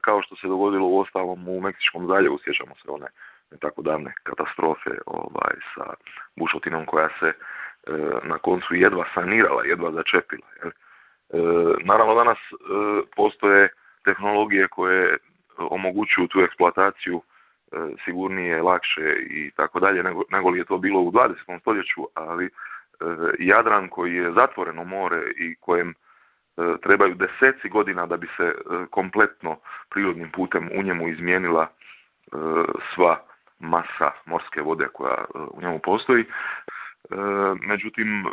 kao 0.00 0.22
što 0.22 0.36
se 0.36 0.46
dogodilo 0.48 0.86
u 0.86 0.98
ostalom 0.98 1.48
u 1.48 1.60
Meksičkom 1.60 2.06
zaljevu, 2.06 2.38
sjećamo 2.44 2.74
se 2.74 2.90
one 2.90 3.06
ne 3.50 3.58
tako 3.60 3.82
davne 3.82 4.12
katastrofe 4.22 4.90
ovaj, 5.06 5.54
sa 5.74 5.84
bušotinom 6.36 6.86
koja 6.86 7.08
se 7.20 7.26
e, 7.26 7.34
na 8.22 8.38
koncu 8.38 8.74
jedva 8.74 9.04
sanirala, 9.14 9.64
jedva 9.64 9.90
začepila. 9.92 10.48
Jel? 10.62 10.70
E, 10.70 10.74
naravno 11.84 12.14
danas 12.14 12.38
e, 12.38 12.54
postoje 13.16 13.68
tehnologije 14.04 14.68
koje 14.68 15.16
omogućuju 15.58 16.28
tu 16.28 16.40
eksploataciju 16.40 17.22
e, 17.22 17.76
sigurnije, 18.04 18.62
lakše 18.62 19.16
i 19.30 19.50
tako 19.56 19.80
dalje 19.80 20.02
nego, 20.02 20.22
nego 20.30 20.50
li 20.50 20.58
je 20.58 20.64
to 20.64 20.78
bilo 20.78 21.00
u 21.00 21.12
20. 21.12 21.60
stoljeću, 21.60 22.06
ali 22.14 22.46
e, 22.46 22.50
E, 23.00 23.04
Jadran 23.38 23.88
koji 23.88 24.14
je 24.14 24.32
zatvoreno 24.32 24.84
more 24.84 25.22
i 25.36 25.54
kojem 25.60 25.90
e, 25.90 25.94
trebaju 26.82 27.14
deseci 27.14 27.68
godina 27.68 28.06
da 28.06 28.16
bi 28.16 28.26
se 28.36 28.42
e, 28.42 28.54
kompletno 28.90 29.58
prirodnim 29.90 30.30
putem 30.30 30.70
u 30.74 30.82
njemu 30.82 31.08
izmijenila 31.08 31.68
sva 32.94 33.20
masa 33.58 34.10
morske 34.26 34.62
vode 34.62 34.88
koja 34.92 35.24
u 35.34 35.60
njemu 35.60 35.78
postoji. 35.78 36.24
Međutim, 37.66 38.24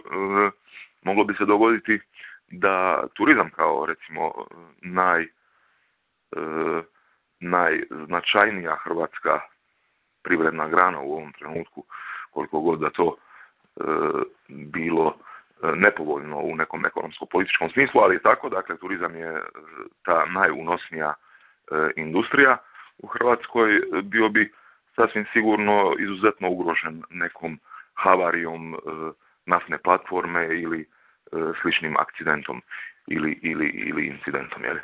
moglo 1.02 1.24
bi 1.24 1.34
se 1.34 1.46
dogoditi 1.46 2.00
da 2.48 3.04
turizam 3.14 3.50
kao 3.50 3.86
recimo 3.86 4.34
naj, 4.82 5.28
najznačajnija 7.40 8.76
hrvatska 8.76 9.40
privredna 10.24 10.68
grana 10.68 11.00
u 11.00 11.14
ovom 11.14 11.34
trenutku, 11.34 11.84
koliko 12.32 12.60
god 12.60 12.80
da 12.80 12.90
to 12.90 13.18
bilo 14.50 15.16
nepovoljno 15.76 16.38
u 16.40 16.56
nekom 16.56 16.86
ekonomsko-političkom 16.86 17.70
smislu, 17.74 18.02
ali 18.02 18.16
je 18.16 18.22
tako, 18.22 18.50
dakle, 18.50 18.78
turizam 18.78 19.16
je 19.16 19.42
ta 20.06 20.26
najunosnija 20.26 21.14
industrija 21.96 22.58
u 22.98 23.08
Hrvatskoj, 23.08 23.82
bio 24.04 24.30
bi 24.30 24.52
sasvim 24.96 25.26
sigurno 25.34 25.96
izuzetno 26.00 26.50
ugrožen 26.50 27.04
nekom 27.10 27.60
havarijom 27.94 28.74
e, 28.74 28.78
naftne 29.46 29.78
platforme 29.78 30.62
ili 30.62 30.82
e, 30.82 30.88
sličnim 31.62 31.96
akcidentom 31.98 32.62
ili, 33.08 33.40
ili, 33.42 33.68
ili 33.68 34.08
incidentom. 34.08 34.64
Jeli. 34.64 34.80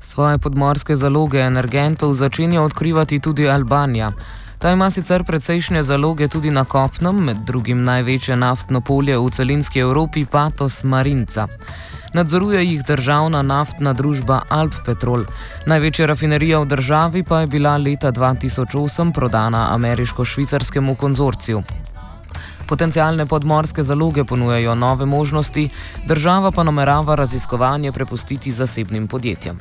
Svoje 0.00 0.36
podmorske 0.42 0.94
zaloge 0.94 1.38
energentov 1.38 2.12
začenja 2.12 2.62
odkrivati 2.62 3.20
tudi 3.20 3.48
Albanija. 3.48 4.08
Ta 4.62 4.70
ima 4.70 4.90
sicer 4.90 5.24
precejšnje 5.24 5.82
zaloge 5.82 6.28
tudi 6.28 6.50
na 6.50 6.62
kopnem, 6.64 7.16
med 7.24 7.36
drugim 7.46 7.80
največje 7.82 8.36
naftno 8.36 8.80
polje 8.80 9.16
v 9.18 9.30
celinski 9.30 9.80
Evropi, 9.82 10.22
Patos 10.24 10.84
Marinca. 10.84 11.48
Nadzoruje 12.14 12.62
jih 12.64 12.84
državna 12.86 13.42
naftna 13.42 13.92
družba 13.92 14.42
Alp 14.48 14.74
Petrol. 14.86 15.24
Največja 15.66 16.06
rafinerija 16.06 16.60
v 16.62 16.68
državi 16.70 17.24
pa 17.26 17.40
je 17.40 17.46
bila 17.46 17.76
leta 17.76 18.12
2008 18.12 19.12
prodana 19.12 19.74
ameriško-švicarskemu 19.74 20.94
konzorciju. 20.94 21.62
Potencijalne 22.68 23.26
podmorske 23.26 23.82
zaloge 23.82 24.24
ponujajo 24.24 24.74
nove 24.74 25.06
možnosti, 25.06 25.68
država 26.06 26.50
pa 26.50 26.62
namerava 26.62 27.14
raziskovanje 27.14 27.92
prepustiti 27.92 28.52
zasebnim 28.52 29.08
podjetjem. 29.08 29.58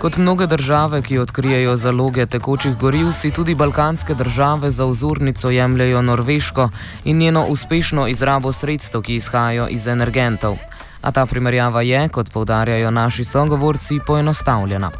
Kot 0.00 0.16
mnoge 0.16 0.46
države, 0.46 1.02
ki 1.02 1.18
odkrijejo 1.18 1.76
zaloge 1.76 2.26
tekočih 2.26 2.76
goriv, 2.76 3.10
si 3.12 3.30
tudi 3.30 3.54
balkanske 3.54 4.14
države 4.14 4.70
za 4.70 4.84
vzornico 4.84 5.50
jemljajo 5.50 6.02
Norveško 6.02 6.68
in 7.04 7.18
njeno 7.18 7.44
uspešno 7.48 8.06
izrabo 8.08 8.52
sredstev, 8.52 9.02
ki 9.02 9.14
izhajajo 9.14 9.66
iz 9.68 9.86
energentov. 9.86 10.56
A 11.02 11.12
ta 11.12 11.26
primerjava 11.26 11.82
je, 11.82 12.08
kot 12.08 12.32
povdarjajo 12.32 12.90
naši 12.90 13.24
sogovorci, 13.24 14.00
poenostavljena. 14.06 14.90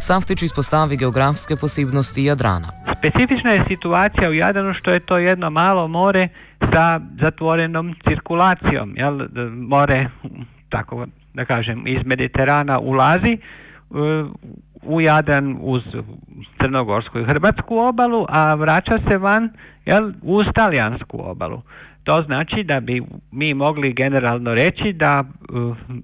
Saftič 0.00 0.42
izpostavi 0.42 0.96
geografske 0.96 1.56
posebnosti 1.56 2.24
Jadrana. 2.24 2.68
Specifična 2.98 3.50
je 3.50 3.64
situacija 3.68 4.30
u 4.30 4.34
Jadranu 4.34 4.74
što 4.74 4.90
je 4.90 5.00
to 5.00 5.18
jedno 5.18 5.50
malo 5.50 5.88
more 5.88 6.28
sa 6.72 7.00
zatvorenom 7.20 7.94
cirkulacijom. 8.08 8.94
Jel? 8.96 9.18
More, 9.68 10.06
tako 10.68 11.06
da 11.34 11.44
kažem, 11.44 11.86
iz 11.86 12.00
Mediterana 12.04 12.78
ulazi 12.78 13.32
e, 13.32 13.38
u 14.82 15.00
Jadran 15.00 15.56
uz 15.60 15.82
Crnogorsku 16.62 17.18
i 17.18 17.24
Hrvatsku 17.24 17.78
obalu, 17.78 18.26
a 18.28 18.54
vraća 18.54 18.98
se 19.08 19.18
van 19.18 19.50
jel, 19.86 20.12
uz 20.22 20.44
Talijansku 20.54 21.18
obalu. 21.30 21.62
To 22.04 22.22
znači 22.26 22.62
da 22.62 22.80
bi 22.80 23.02
mi 23.32 23.54
mogli 23.54 23.92
generalno 23.92 24.54
reći 24.54 24.92
da 24.92 25.24
e, 25.24 25.54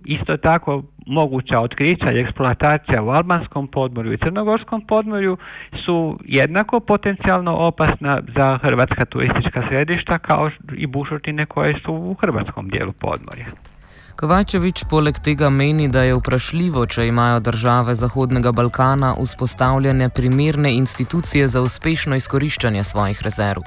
isto 0.04 0.36
tako 0.36 0.82
moguća 1.06 1.60
otkrića 1.60 2.12
i 2.12 2.20
eksploatacija 2.20 3.02
u 3.02 3.08
albanskom 3.08 3.68
podmorju 3.68 4.12
i 4.12 4.18
crnogorskom 4.18 4.86
podmorju 4.86 5.36
su 5.84 6.18
jednako 6.24 6.80
potencijalno 6.80 7.56
opasna 7.56 8.20
za 8.36 8.58
hrvatska 8.62 9.04
turistička 9.04 9.62
središta 9.68 10.18
kao 10.18 10.50
i 10.76 10.86
bušotine 10.86 11.46
koje 11.46 11.74
su 11.84 11.92
u 11.92 12.14
hrvatskom 12.14 12.68
dijelu 12.68 12.92
podmorja. 13.00 13.46
Kovačevič 14.20 14.82
poleg 14.84 15.16
tega 15.24 15.48
meni, 15.48 15.86
da 15.88 16.02
je 16.04 16.16
vprašljivo, 16.18 16.84
če 16.86 17.06
imajo 17.08 17.38
države 17.40 17.94
Zahodnega 17.94 18.52
Balkana 18.52 19.14
vzpostavljene 19.16 20.08
primerne 20.08 20.74
institucije 20.76 21.48
za 21.48 21.62
uspešno 21.62 22.16
izkoriščanje 22.16 22.84
svojih 22.84 23.22
rezerv. 23.22 23.62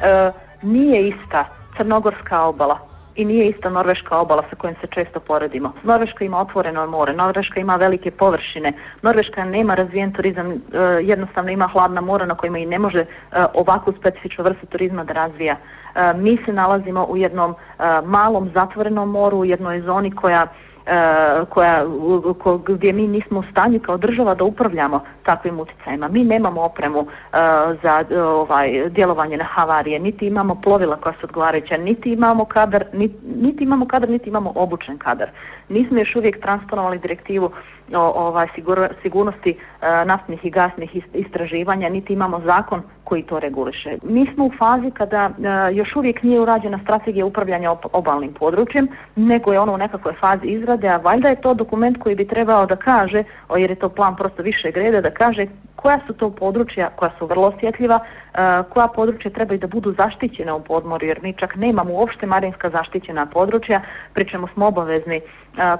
E, 0.00 0.32
nije 0.62 1.08
ista 1.08 1.44
crnogorska 1.76 2.42
obala 2.48 2.78
i 3.20 3.24
nije 3.24 3.46
ista 3.46 3.70
norveška 3.70 4.18
obala 4.18 4.42
sa 4.50 4.56
kojom 4.56 4.76
se 4.80 4.86
često 4.86 5.20
poredimo. 5.20 5.72
Norveška 5.82 6.24
ima 6.24 6.40
otvoreno 6.40 6.86
more, 6.86 7.12
Norveška 7.12 7.60
ima 7.60 7.76
velike 7.76 8.10
površine, 8.10 8.72
Norveška 9.02 9.44
nema 9.44 9.74
razvijen 9.74 10.12
turizam, 10.12 10.50
e, 10.52 10.58
jednostavno 11.02 11.50
ima 11.50 11.68
hladna 11.68 12.00
mora 12.00 12.26
na 12.26 12.34
kojima 12.34 12.58
i 12.58 12.66
ne 12.66 12.78
može 12.78 12.98
e, 12.98 13.06
ovakvu 13.54 13.92
specifičnu 14.00 14.44
vrstu 14.44 14.66
turizma 14.66 15.04
da 15.04 15.12
razvija. 15.12 15.56
E, 15.56 16.12
mi 16.16 16.38
se 16.44 16.52
nalazimo 16.52 17.04
u 17.04 17.16
jednom 17.16 17.54
malom 18.04 18.50
zatvorenom 18.54 19.10
moru, 19.10 19.38
u 19.38 19.44
jednoj 19.44 19.80
zoni 19.80 20.10
koja 20.10 20.46
E, 20.90 21.44
koja, 21.48 21.84
ko, 22.38 22.58
gdje 22.58 22.92
mi 22.92 23.06
nismo 23.08 23.40
u 23.40 23.44
stanju 23.50 23.80
kao 23.80 23.96
država 23.96 24.34
da 24.34 24.44
upravljamo 24.44 25.00
takvim 25.22 25.60
utjecajima. 25.60 26.08
Mi 26.08 26.24
nemamo 26.24 26.62
opremu 26.62 27.00
e, 27.00 27.06
za 27.82 28.04
e, 28.10 28.22
ovaj 28.22 28.88
djelovanje 28.88 29.36
na 29.36 29.44
havarije, 29.44 29.98
niti 29.98 30.26
imamo 30.26 30.54
plovila 30.54 30.96
koja 30.96 31.12
su 31.12 31.26
odgovarajuća, 31.26 31.76
niti 31.76 32.12
imamo 32.12 32.44
kadar, 32.44 32.84
niti, 32.92 33.14
niti 33.36 33.64
imamo 33.64 33.88
kadar, 33.88 34.10
niti 34.10 34.28
imamo 34.28 34.52
obučen 34.54 34.98
kadar. 34.98 35.30
Nismo 35.70 35.98
još 35.98 36.16
uvijek 36.16 36.40
transponovali 36.40 36.98
direktivu 36.98 37.50
o 37.94 38.26
ovaj, 38.26 38.46
sigurnosti 39.02 39.50
e, 39.50 40.04
naftnih 40.04 40.44
i 40.44 40.50
gasnih 40.50 40.96
istraživanja, 41.14 41.88
niti 41.88 42.12
imamo 42.12 42.40
zakon 42.44 42.82
koji 43.04 43.22
to 43.22 43.40
reguliše. 43.40 43.96
Mi 44.02 44.30
smo 44.34 44.44
u 44.44 44.52
fazi 44.58 44.90
kada 44.90 45.30
e, 45.30 45.74
još 45.74 45.96
uvijek 45.96 46.22
nije 46.22 46.40
urađena 46.40 46.78
strategija 46.82 47.26
upravljanja 47.26 47.70
op 47.70 47.86
obalnim 47.92 48.32
područjem, 48.32 48.88
nego 49.16 49.52
je 49.52 49.60
ono 49.60 49.74
u 49.74 49.78
nekakvoj 49.78 50.14
fazi 50.20 50.46
izrade, 50.46 50.88
a 50.88 50.96
valjda 50.96 51.28
je 51.28 51.40
to 51.40 51.54
dokument 51.54 51.98
koji 51.98 52.14
bi 52.14 52.28
trebao 52.28 52.66
da 52.66 52.76
kaže, 52.76 53.24
o, 53.48 53.56
jer 53.56 53.70
je 53.70 53.76
to 53.76 53.88
plan 53.88 54.16
prosto 54.16 54.42
više 54.42 54.70
grede, 54.70 55.00
da 55.00 55.10
kaže 55.10 55.42
koja 55.82 55.98
su 56.06 56.12
to 56.12 56.30
područja 56.30 56.90
koja 56.96 57.10
su 57.18 57.26
vrlo 57.26 57.48
osjetljiva, 57.48 57.98
e, 58.00 58.36
koja 58.70 58.88
područja 58.88 59.30
trebaju 59.30 59.58
da 59.58 59.66
budu 59.66 59.94
zaštićena 59.98 60.54
u 60.54 60.64
podmoru, 60.64 61.06
jer 61.06 61.18
mi 61.22 61.32
čak 61.32 61.56
nemamo 61.56 61.92
uopšte 61.92 62.26
marinska 62.26 62.70
zaštićena 62.70 63.26
područja, 63.26 63.80
pričemu 64.14 64.48
smo 64.54 64.66
obavezni 64.66 65.16
e, 65.16 65.22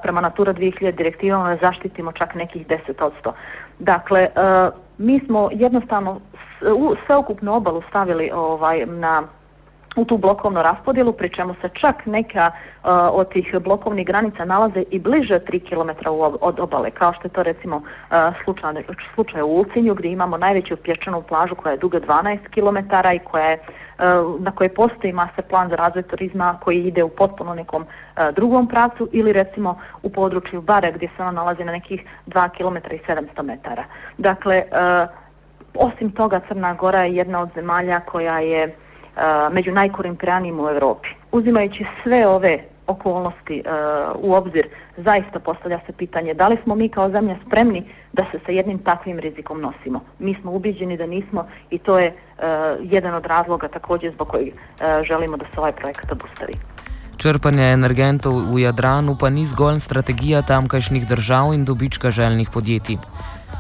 prema 0.03 0.21
Natura 0.21 0.53
2000 0.53 0.93
direktivama 0.97 1.55
da 1.55 1.69
zaštitimo 1.69 2.13
čak 2.13 2.35
nekih 2.35 2.67
10%. 2.67 3.33
Dakle, 3.79 4.21
e, 4.21 4.31
mi 4.99 5.21
smo 5.27 5.49
jednostavno 5.53 6.21
sveukupnu 7.07 7.55
obalu 7.55 7.83
stavili 7.89 8.31
ovaj 8.35 8.87
na 8.87 9.23
u 9.97 10.05
tu 10.05 10.19
blokovnu 10.19 10.63
raspodjelu, 10.63 11.13
pri 11.13 11.29
čemu 11.29 11.55
se 11.61 11.69
čak 11.81 12.07
neka 12.07 12.51
uh, 12.51 12.91
od 13.13 13.33
tih 13.33 13.55
blokovnih 13.61 14.07
granica 14.07 14.45
nalaze 14.45 14.83
i 14.91 14.99
bliže 14.99 15.35
3 15.35 15.69
km 15.69 16.09
od 16.41 16.61
obale, 16.61 16.91
kao 16.91 17.13
što 17.13 17.29
je 17.29 17.33
to 17.33 17.43
recimo 17.43 17.77
uh, 17.77 17.85
slučaj, 18.45 18.85
slučaj 19.15 19.43
u 19.43 19.47
Ulcinju, 19.47 19.95
gdje 19.95 20.13
imamo 20.13 20.37
najveću 20.37 20.77
pječanu 20.77 21.23
plažu 21.23 21.55
koja 21.55 21.73
je 21.73 21.79
duga 21.79 22.01
12 22.01 22.39
km 22.55 22.77
i 23.17 23.19
koja 23.19 23.45
je, 23.45 23.59
uh, 23.59 24.41
na 24.41 24.51
kojoj 24.51 24.75
postoji 24.75 25.13
master 25.13 25.45
plan 25.45 25.69
za 25.69 25.77
razvoj 25.77 26.03
turizma 26.03 26.59
koji 26.63 26.85
ide 26.85 27.03
u 27.03 27.09
potpuno 27.09 27.55
nekom 27.55 27.83
uh, 27.83 28.35
drugom 28.35 28.69
pracu 28.69 29.09
ili 29.13 29.33
recimo 29.33 29.79
u 30.03 30.11
području 30.13 30.63
Bare 30.63 30.93
gdje 30.93 31.09
se 31.17 31.23
ona 31.23 31.31
nalazi 31.31 31.65
na 31.65 31.73
nekih 31.73 32.05
2 32.27 32.49
km 32.49 32.77
i 32.95 32.99
700 33.09 33.43
metara. 33.43 33.85
Dakle, 34.19 34.63
uh, 34.71 35.09
osim 35.75 36.11
toga 36.11 36.41
Crna 36.49 36.75
Gora 36.75 37.05
je 37.05 37.15
jedna 37.17 37.41
od 37.41 37.49
zemalja 37.55 38.01
koja 38.01 38.39
je 38.39 38.67
uh, 38.67 38.73
među 39.53 39.73
najkorumpiranijim 39.73 40.61
u 40.61 40.69
Europi. 40.69 41.09
Uzimajući 41.33 41.87
sve 42.03 42.27
ove 42.27 42.59
okolnosti 42.91 43.63
uh, 43.63 43.71
u 44.25 44.35
obzir, 44.35 44.67
zaista 44.97 45.39
postavlja 45.39 45.81
se 45.87 45.93
pitanje 45.93 46.35
da 46.35 46.49
li 46.49 46.57
smo 46.63 46.75
mi 46.75 46.89
kao 46.89 47.11
zemlja 47.11 47.37
spremni 47.47 47.85
da 48.13 48.25
se 48.33 48.39
sa 48.47 48.53
jednim 48.53 48.79
takvim 48.79 49.19
rizikom 49.19 49.61
nosimo. 49.61 50.01
Mi 50.19 50.37
smo 50.41 50.53
ubiđeni 50.53 50.97
da 50.97 51.07
nismo 51.07 51.47
i 51.71 51.79
to 51.79 51.99
je 51.99 52.09
uh, 52.09 52.45
jedan 52.83 53.15
od 53.15 53.27
razloga 53.27 53.69
također 53.69 54.13
zbog 54.13 54.29
kojeg 54.29 54.49
uh, 54.49 55.07
želimo 55.09 55.37
da 55.37 55.45
se 55.45 55.61
ovaj 55.61 55.73
projekat 55.73 56.13
obustavi. 56.13 56.53
Črpanje 57.17 57.73
energentov 57.73 58.33
v 58.55 58.59
Jadranu 58.61 59.17
pa 59.21 59.31
ni 59.31 59.45
zgolj 59.45 59.79
strategija 59.79 60.43
tamkajšnjih 60.43 61.07
držav 61.07 61.55
in 61.55 61.65
dobička 61.65 62.11
željnih 62.11 62.49
podjetij. 62.55 62.97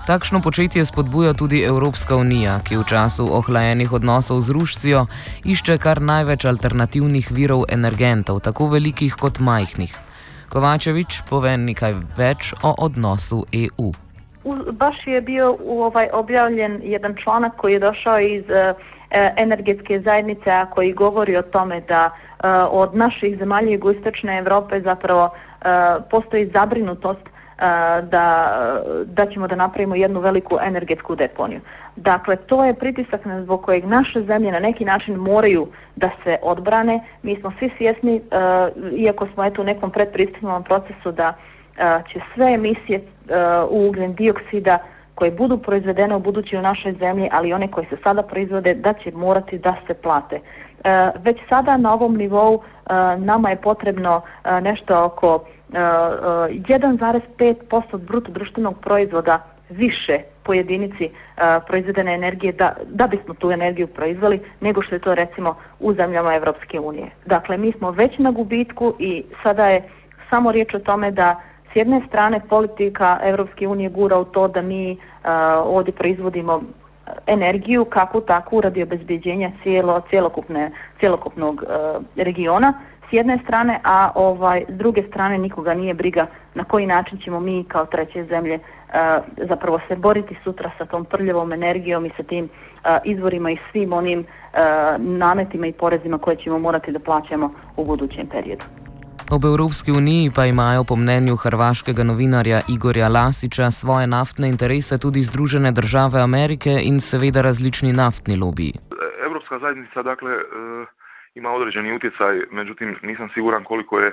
Takšno 0.07 0.41
početje 0.41 0.85
spodbuja 0.85 1.33
tudi 1.33 1.63
Evropska 1.63 2.17
unija, 2.17 2.59
ki 2.67 2.77
v 2.77 2.85
času 2.89 3.29
ohlajenih 3.31 3.93
odnosov 3.93 4.41
z 4.41 4.51
Rusijo 4.51 5.07
išče 5.45 5.79
kar 5.79 6.01
največ 6.03 6.45
alternativnih 6.45 7.31
virov 7.31 7.69
energentov, 7.69 8.41
tako 8.41 8.69
velikih 8.75 9.15
kot 9.15 9.39
majhnih. 9.39 9.93
Kovačevič 10.51 11.23
pove 11.31 11.55
nekaj 11.57 11.95
več 12.19 12.51
o 12.63 12.75
odnosu 12.79 13.45
EU. 13.53 13.93
Baš 14.73 14.97
je 15.07 15.21
bio 15.21 15.57
ovaj 15.67 16.09
objavljen 16.13 16.81
jedan 16.83 17.15
članak 17.23 17.57
koji 17.57 17.73
je 17.73 17.79
došao 17.79 18.19
iz 18.19 18.45
uh, 18.51 18.75
energetske 19.37 20.01
zajednice, 20.01 20.51
a 20.51 20.67
koji 20.71 20.93
govori 20.93 21.37
o 21.37 21.43
tome 21.43 21.81
da 21.89 22.11
uh, 22.11 22.51
od 22.71 22.95
naših 22.95 23.39
zemalja 23.39 23.73
jugoistočne 23.73 24.39
Evrope 24.39 24.81
zapravo 24.81 25.25
uh, 25.25 26.05
postoji 26.11 26.51
zabrinutost 26.55 27.27
da, 28.03 28.57
da 29.05 29.27
ćemo 29.27 29.49
da 29.49 29.57
napravimo 29.57 29.95
jednu 29.95 30.21
veliku 30.21 30.59
energetsku 30.63 31.15
deponiju. 31.15 31.61
Dakle, 31.97 32.37
to 32.37 32.65
je 32.65 32.75
pritisak 32.75 33.25
na 33.25 33.43
zbog 33.43 33.63
kojeg 33.63 33.85
naše 33.85 34.23
zemlje 34.23 34.53
na 34.53 34.59
neki 34.59 34.85
način 34.85 35.15
moraju 35.15 35.69
da 35.97 36.11
se 36.25 36.37
odbrane. 36.43 37.01
Mi 37.23 37.37
smo 37.41 37.53
svi 37.59 37.71
svjesni, 37.79 38.21
uh, 38.21 38.93
iako 38.99 39.27
smo 39.35 39.45
eto 39.45 39.63
u 39.63 39.65
nekom 39.65 39.91
predpristupnom 39.91 40.65
procesu, 40.65 41.13
da 41.13 41.29
uh, 41.35 42.13
će 42.13 42.21
sve 42.35 42.53
emisije 42.53 42.99
uh, 42.99 43.87
ugljen 43.87 44.15
dioksida 44.15 44.79
koje 45.15 45.31
budu 45.31 45.59
proizvedene 45.59 46.17
u 46.17 46.19
budući 46.19 46.57
u 46.57 46.63
našoj 46.63 46.93
zemlji, 46.93 47.29
ali 47.33 47.53
one 47.53 47.71
koje 47.71 47.87
se 47.87 47.97
sada 48.05 48.23
proizvode, 48.23 48.75
da 48.75 48.93
će 48.93 49.13
morati 49.13 49.59
da 49.59 49.77
se 49.87 49.95
plate. 49.95 50.41
E, 50.85 51.11
već 51.25 51.39
sada 51.49 51.77
na 51.77 51.95
ovom 51.95 52.17
nivou 52.17 52.55
e, 52.55 52.61
nama 53.17 53.51
je 53.51 53.57
potrebno 53.57 54.23
e, 54.45 54.61
nešto 54.61 55.05
oko 55.05 55.45
1,5% 55.73 57.99
bruto 57.99 58.33
društvenog 58.33 58.81
proizvoda 58.81 59.41
više 59.71 60.19
po 60.43 60.55
jedinici 60.55 61.05
uh, 61.05 61.13
proizvedene 61.67 62.15
energije 62.15 62.53
da, 62.53 62.77
da 62.87 63.07
bismo 63.07 63.35
tu 63.35 63.51
energiju 63.51 63.87
proizvali 63.87 64.41
nego 64.61 64.83
što 64.83 64.95
je 64.95 64.99
to 64.99 65.15
recimo 65.15 65.57
u 65.81 65.95
zemljama 65.95 66.35
Evropske 66.35 66.81
unije. 66.81 67.11
Dakle, 67.27 67.57
mi 67.57 67.73
smo 67.73 67.91
već 67.91 68.19
na 68.19 68.31
gubitku 68.31 68.95
i 68.99 69.25
sada 69.43 69.67
je 69.67 69.83
samo 70.31 70.53
riječ 70.53 70.75
o 70.75 70.79
tome 70.79 71.11
da 71.11 71.41
s 71.73 71.77
jedne 71.77 72.03
strane 72.09 72.41
politika 72.49 73.19
Evropske 73.23 73.69
unije 73.69 73.91
gura 73.91 74.19
u 74.19 74.25
to 74.25 74.49
da 74.49 74.63
mi 74.63 74.93
uh, 74.93 74.99
ovdje 75.65 75.93
proizvodimo 75.93 76.63
energiju 77.27 77.85
kako 77.85 78.21
takvu 78.21 78.61
radi 78.61 78.83
obezbeđenja 78.83 79.51
cijelo, 79.63 80.01
cijelokupne, 80.11 80.71
cijelokupnog 80.99 81.63
uh, 81.63 82.03
e, 82.17 82.25
regiona 82.25 82.75
s 83.11 83.13
jedne 83.13 83.39
strane, 83.45 83.81
a 83.85 84.11
ovaj 84.15 84.65
s 84.69 84.75
druge 84.75 85.03
strane 85.09 85.39
nikoga 85.39 85.75
nije 85.75 85.95
briga 85.95 86.27
na 86.55 86.65
koji 86.65 86.87
način 86.87 87.19
ćemo 87.25 87.41
mi 87.41 87.65
kao 87.65 87.87
treće 87.87 88.25
zemlje 88.25 88.55
uh, 88.55 89.45
zapravo 89.49 89.81
se 89.89 89.97
boriti 89.97 90.37
sutra 90.45 90.71
sa 90.79 90.85
tom 90.85 91.05
prljavom 91.05 91.53
energijom 91.53 92.07
i 92.07 92.11
sa 92.17 92.23
tim 92.23 92.45
uh, 92.45 92.91
izvorima 93.05 93.51
i 93.51 93.59
svim 93.73 93.93
onim 93.93 94.21
uh, 94.21 94.59
nametima 94.99 95.67
i 95.67 95.73
porezima 95.73 96.19
koje 96.19 96.37
ćemo 96.37 96.59
morati 96.59 96.93
da 96.93 96.99
plaćamo 96.99 97.55
u 97.77 97.85
budućem 97.85 98.27
periodu. 98.27 98.90
Ob 99.37 99.45
Evropski 99.45 99.91
uniji 99.93 100.31
pa 100.37 100.43
imajo 100.47 100.83
po 100.89 100.97
mnenju 100.97 101.35
hrvaškega 101.43 102.03
novinarja 102.11 102.59
Igorja 102.75 103.09
Lasiča 103.17 103.67
svoje 103.81 104.07
naftne 104.07 104.47
interese 104.55 104.95
tudi 105.05 105.21
Združene 105.29 105.71
države 105.81 106.19
Amerike 106.29 106.73
in 106.91 106.97
seveda 107.11 107.41
različni 107.49 107.93
naftni 107.93 108.35
lobiji. 108.45 108.75
Evropska 109.27 109.59
zajednica 109.59 110.03
dakle 110.03 110.33
e, 110.33 110.41
ima 111.35 111.51
određeni 111.51 111.95
utjecaj, 111.97 112.35
međutim 112.51 112.97
nisam 113.03 113.29
siguran 113.35 113.65
koliko 113.65 113.99
je 113.99 114.09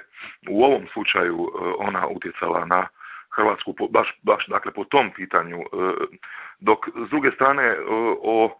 u 0.49 0.63
ovom 0.63 0.83
slučaju 0.93 1.37
e, 1.45 1.49
ona 1.87 2.07
utjecala 2.07 2.65
na 2.65 2.87
Hrvatsku 3.35 3.75
baš, 3.89 4.07
baš 4.23 4.47
dakle 4.47 4.71
po 4.71 4.83
tom 4.83 5.11
pitanju. 5.15 5.59
E, 5.59 5.65
dok 6.59 6.79
s 7.07 7.09
druge 7.09 7.31
strane 7.31 7.75
o 8.21 8.59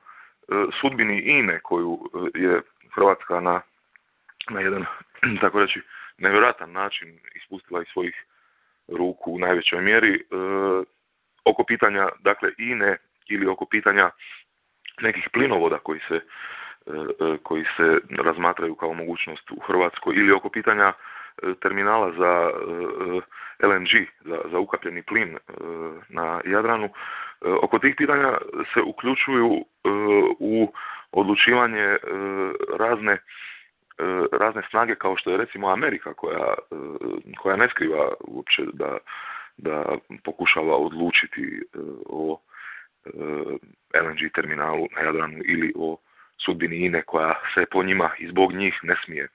sudbini 0.81 1.17
INE 1.19 1.59
koju 1.63 1.99
je 2.35 2.61
Hrvatska 2.95 3.39
na, 3.39 3.61
na 4.49 4.59
jedan, 4.59 4.85
tako 5.41 5.59
reći, 5.59 5.81
nevjerojatan 6.17 6.71
način 6.71 7.19
ispustila 7.35 7.81
iz 7.81 7.87
svojih 7.93 8.25
ruku 8.87 9.31
u 9.31 9.39
najvećoj 9.39 9.81
mjeri. 9.81 10.15
E, 10.15 10.23
oko 11.45 11.63
pitanja, 11.63 12.09
dakle, 12.19 12.51
INE 12.57 12.97
ili 13.29 13.47
oko 13.47 13.65
pitanja 13.65 14.11
nekih 15.01 15.29
plinovoda 15.33 15.77
koji 15.77 15.99
se, 16.07 16.15
e, 16.15 16.21
e 17.19 17.37
koji 17.43 17.63
se 17.77 17.99
razmatraju 18.23 18.75
kao 18.75 18.93
mogućnost 18.93 19.51
u 19.51 19.59
Hrvatskoj 19.59 20.15
ili 20.15 20.31
oko 20.31 20.49
pitanja 20.49 20.93
e, 20.93 21.53
terminala 21.61 22.11
za 22.11 22.49
e, 23.61 23.67
LNG, 23.67 23.89
za, 24.25 24.37
za 24.51 24.59
ukapljeni 24.59 25.01
plin 25.01 25.37
na 26.09 26.41
Jadranu. 26.45 26.89
Oko 27.41 27.79
tih 27.79 27.95
pitanja 27.97 28.37
se 28.73 28.81
uključuju 28.81 29.65
u 30.39 30.73
odlučivanje 31.11 31.97
razne 32.77 33.17
E, 33.99 34.03
razne 34.37 34.61
snage 34.69 34.95
kao 34.95 35.17
što 35.17 35.31
je 35.31 35.37
recimo 35.37 35.69
Amerika 35.69 36.13
koja, 36.13 36.53
e, 36.71 36.75
koja 37.41 37.55
ne 37.55 37.69
skriva 37.69 38.13
uopće 38.19 38.63
da, 38.73 38.97
da 39.57 39.97
pokušava 40.23 40.77
odlučiti 40.77 41.41
e, 41.41 41.77
o 42.05 42.39
LNG 43.93 44.31
terminalu 44.35 44.87
na 44.95 45.01
Jadranu 45.01 45.39
ili 45.45 45.73
o 45.75 45.97
sudbini 46.45 46.75
INE 46.75 47.01
koja 47.01 47.33
se 47.53 47.65
po 47.71 47.83
njima 47.83 48.09
i 48.19 48.27
zbog 48.27 48.53
njih 48.53 48.79
ne 48.83 48.95
smije 49.05 49.27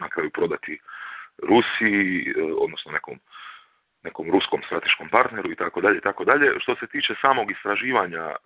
na 0.00 0.08
kraju 0.08 0.30
prodati 0.30 0.80
Rusiji, 1.42 2.34
odnosno 2.58 2.92
nekom 2.92 3.18
nekom 4.02 4.30
ruskom 4.30 4.62
strateškom 4.66 5.08
partneru 5.08 5.52
i 5.52 5.56
tako 5.56 5.80
dalje 5.80 6.00
tako 6.00 6.24
dalje. 6.24 6.60
Što 6.60 6.74
se 6.74 6.86
tiče 6.86 7.14
samog 7.20 7.50
istraživanja 7.50 8.36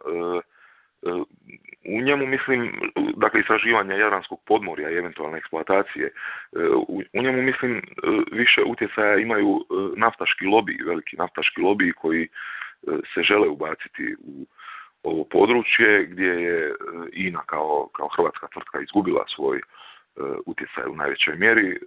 u 1.86 2.00
njemu 2.00 2.26
mislim, 2.26 2.72
dakle 3.16 3.40
istraživanja 3.40 3.94
Jadranskog 3.94 4.40
podmorja 4.46 4.90
i 4.90 4.96
eventualne 4.96 5.38
eksploatacije, 5.38 6.06
e, 6.06 6.12
u 7.12 7.22
njemu 7.22 7.42
mislim 7.42 7.76
e, 7.76 7.82
više 8.32 8.62
utjecaja 8.66 9.18
imaju 9.18 9.60
e, 9.60 9.74
naftaški 9.96 10.44
lobi, 10.46 10.78
veliki 10.86 11.16
naftaški 11.16 11.60
lobi 11.60 11.92
koji 11.92 12.28
se 13.14 13.22
žele 13.22 13.48
ubaciti 13.48 14.16
u 14.24 14.46
ovo 15.02 15.24
područje 15.24 16.06
gdje 16.06 16.26
je 16.26 16.74
INA 17.12 17.42
kao, 17.46 17.88
kao 17.92 18.08
hrvatska 18.16 18.48
tvrtka 18.52 18.80
izgubila 18.80 19.24
svoj 19.34 19.60
utjecaj 20.46 20.86
u 20.92 20.96
najvećoj 20.96 21.36
mjeri. 21.36 21.78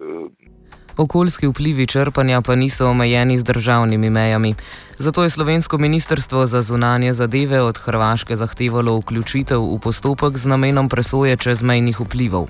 Okoljski 0.97 1.47
vplivi 1.47 1.87
črpanja 1.87 2.41
pa 2.41 2.55
niso 2.55 2.87
omejeni 2.89 3.37
z 3.37 3.43
državnimi 3.43 4.09
mejami. 4.09 4.55
Zato 4.97 5.23
je 5.23 5.29
slovensko 5.29 5.77
ministrstvo 5.77 6.45
za 6.45 6.61
zunanje 6.61 7.13
zadeve 7.13 7.61
od 7.61 7.77
Hrvaške 7.77 8.35
zahtevalo 8.35 8.97
vključitev 8.97 9.61
v 9.61 9.79
postopek 9.79 10.37
z 10.37 10.45
namenom 10.45 10.89
presoje 10.89 11.37
čezmejnih 11.37 11.99
vplivov. 11.99 12.47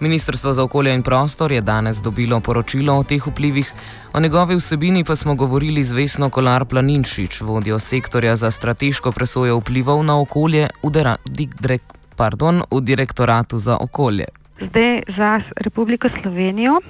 Ministrstvo 0.00 0.52
za 0.52 0.62
okolje 0.62 0.94
in 0.94 1.02
prostor 1.02 1.52
je 1.52 1.60
danes 1.60 1.96
dobilo 2.02 2.40
poročilo 2.40 2.98
o 2.98 3.02
teh 3.02 3.26
vplivih, 3.26 3.72
o 4.12 4.20
njegovi 4.20 4.56
vsebini 4.56 5.04
pa 5.04 5.16
smo 5.16 5.34
govorili 5.34 5.82
z 5.82 5.92
Vesno 5.92 6.30
Kolar 6.30 6.64
Planinšič, 6.64 7.40
vodjo 7.40 7.78
sektorja 7.78 8.36
za 8.36 8.50
strateško 8.50 9.12
presojo 9.12 9.56
vplivov 9.58 10.04
na 10.04 10.20
okolje 10.20 10.68
v, 10.82 10.90
direk, 11.24 11.82
pardon, 12.16 12.62
v 12.70 12.80
direktoratu 12.80 13.58
za 13.58 13.78
okolje. 13.80 14.24
Zdaj 14.60 15.00
za 15.16 15.40
Republiko 15.56 16.08
Slovenijo 16.22 16.80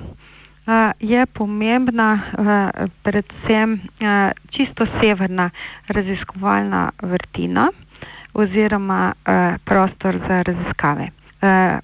je 1.00 1.26
pomembna 1.26 2.20
predvsem 3.02 3.80
čisto 4.50 4.86
severna 5.02 5.50
raziskovalna 5.88 6.90
vrtina 7.02 7.68
oziroma 8.34 9.12
prostor 9.64 10.18
za 10.28 10.42
raziskave. 10.42 11.08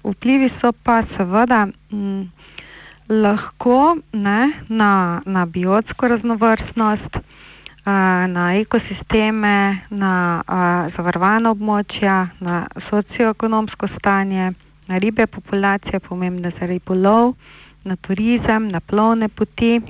Vplivi 0.03 0.49
so 0.61 0.71
pa 0.83 1.03
seveda 1.17 1.67
m, 1.91 2.31
lahko 3.09 3.97
ne, 4.13 4.51
na, 4.69 5.21
na 5.25 5.45
biotsko 5.45 6.07
raznovrstnost, 6.07 7.17
na 8.27 8.55
ekosisteme, 8.55 9.77
na 9.89 10.41
zavarovana 10.97 11.51
območja, 11.51 12.27
na 12.39 12.67
socioekonomsko 12.89 13.87
stanje, 13.99 14.51
na 14.87 14.97
ribe 14.97 15.27
populacije, 15.27 15.99
pomembne 15.99 16.51
za 16.59 16.65
ribolov 16.65 17.33
na 17.83 17.95
turizem, 17.95 18.67
na 18.71 18.79
plovne 18.79 19.27
poti 19.29 19.81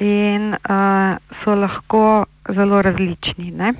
in 0.00 0.52
uh, 0.52 1.16
so 1.44 1.54
lahko 1.54 2.24
zelo 2.48 2.82
različni. 2.82 3.50
Ne? 3.50 3.72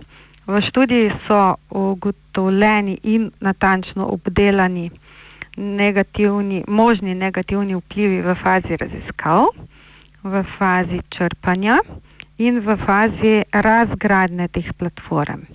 V 0.47 0.61
študiji 0.69 1.11
so 1.27 1.55
ugotovljeni 1.71 2.99
in 3.03 3.31
natančno 3.41 4.07
obdelani 4.07 4.91
negativni, 5.57 6.65
možni 6.69 7.15
negativni 7.15 7.75
vplivi 7.75 8.21
v 8.23 8.35
fazi 8.43 8.77
raziskav, 8.77 9.47
v 10.23 10.45
fazi 10.59 11.01
črpanja 11.09 11.79
in 12.39 12.61
v 12.61 12.77
fazi 12.87 13.41
razgradne 13.53 14.49
teh 14.49 14.73
platform. 14.79 15.47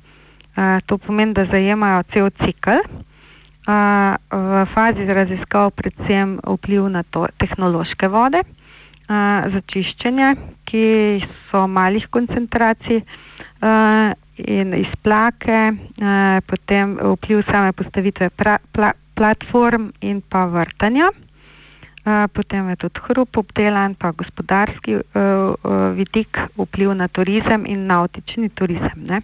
Uh, 0.57 0.79
to 0.85 0.97
pomeni, 0.97 1.33
da 1.33 1.45
zajemajo 1.45 2.03
cel 2.13 2.29
cikl 2.43 2.81
v 3.69 4.65
fazi 4.73 5.05
raziskav 5.05 5.71
predvsem 5.77 6.39
vpliv 6.41 6.89
na 6.89 7.03
to 7.03 7.27
tehnološke 7.37 8.07
vode 8.09 8.41
za 9.53 9.61
čiščenje, 9.73 10.33
ki 10.69 10.85
so 11.49 11.65
malih 11.67 12.05
koncentracij 12.13 13.01
in 14.45 14.73
izplake, 14.77 15.61
potem 16.47 16.97
vpliv 17.15 17.41
same 17.49 17.73
postavitve 17.73 18.29
pra, 18.29 18.59
pla, 18.71 18.93
platform 19.17 19.89
in 20.01 20.21
pa 20.21 20.45
vrtanja. 20.45 21.09
Potem 22.33 22.69
je 22.69 22.75
tudi 22.85 23.01
hrup 23.09 23.37
obdelan, 23.37 23.95
pa 23.99 24.13
gospodarski 24.17 25.01
vidik, 25.97 26.39
vpliv 26.57 26.93
na 26.95 27.07
turizem 27.07 27.65
in 27.65 27.85
nautični 27.89 28.49
turizem. 28.49 29.03
Ne? 29.09 29.21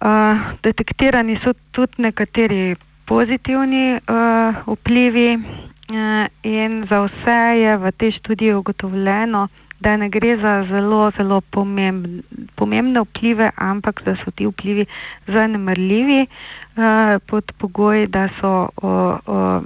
Uh, 0.00 0.58
detektirani 0.62 1.38
so 1.44 1.54
tudi 1.72 2.02
nekateri 2.02 2.76
pozitivni 3.06 3.94
uh, 3.94 4.56
vplivi, 4.66 5.36
uh, 5.36 6.26
in 6.42 6.86
za 6.90 7.04
vse 7.06 7.60
je 7.60 7.76
v 7.76 7.92
tej 7.92 8.12
študiji 8.18 8.54
ugotovljeno, 8.54 9.48
da 9.80 9.96
ne 9.96 10.08
gre 10.08 10.36
za 10.36 10.66
zelo, 10.68 11.12
zelo 11.16 11.40
pomembne, 11.40 12.22
pomembne 12.56 13.00
vplive, 13.00 13.50
ampak 13.56 14.02
da 14.04 14.16
so 14.24 14.30
ti 14.30 14.46
vplivi 14.46 14.86
zanemrljivi 15.26 16.26
uh, 16.26 17.20
pod 17.26 17.52
pogoji, 17.58 18.06
da 18.06 18.28
so 18.40 18.68
uh, 18.82 19.18
uh, 19.26 19.62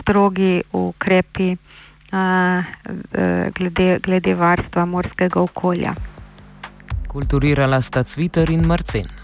strogi 0.00 0.62
ukrepi 0.72 1.56
uh, 1.56 2.64
glede, 3.54 3.98
glede 3.98 4.34
varstva 4.34 4.84
morskega 4.84 5.40
okolja. 5.40 5.94
Kulturirala 7.08 7.80
sta 7.80 8.02
Cviter 8.02 8.50
in 8.50 8.66
Marcen. 8.66 9.23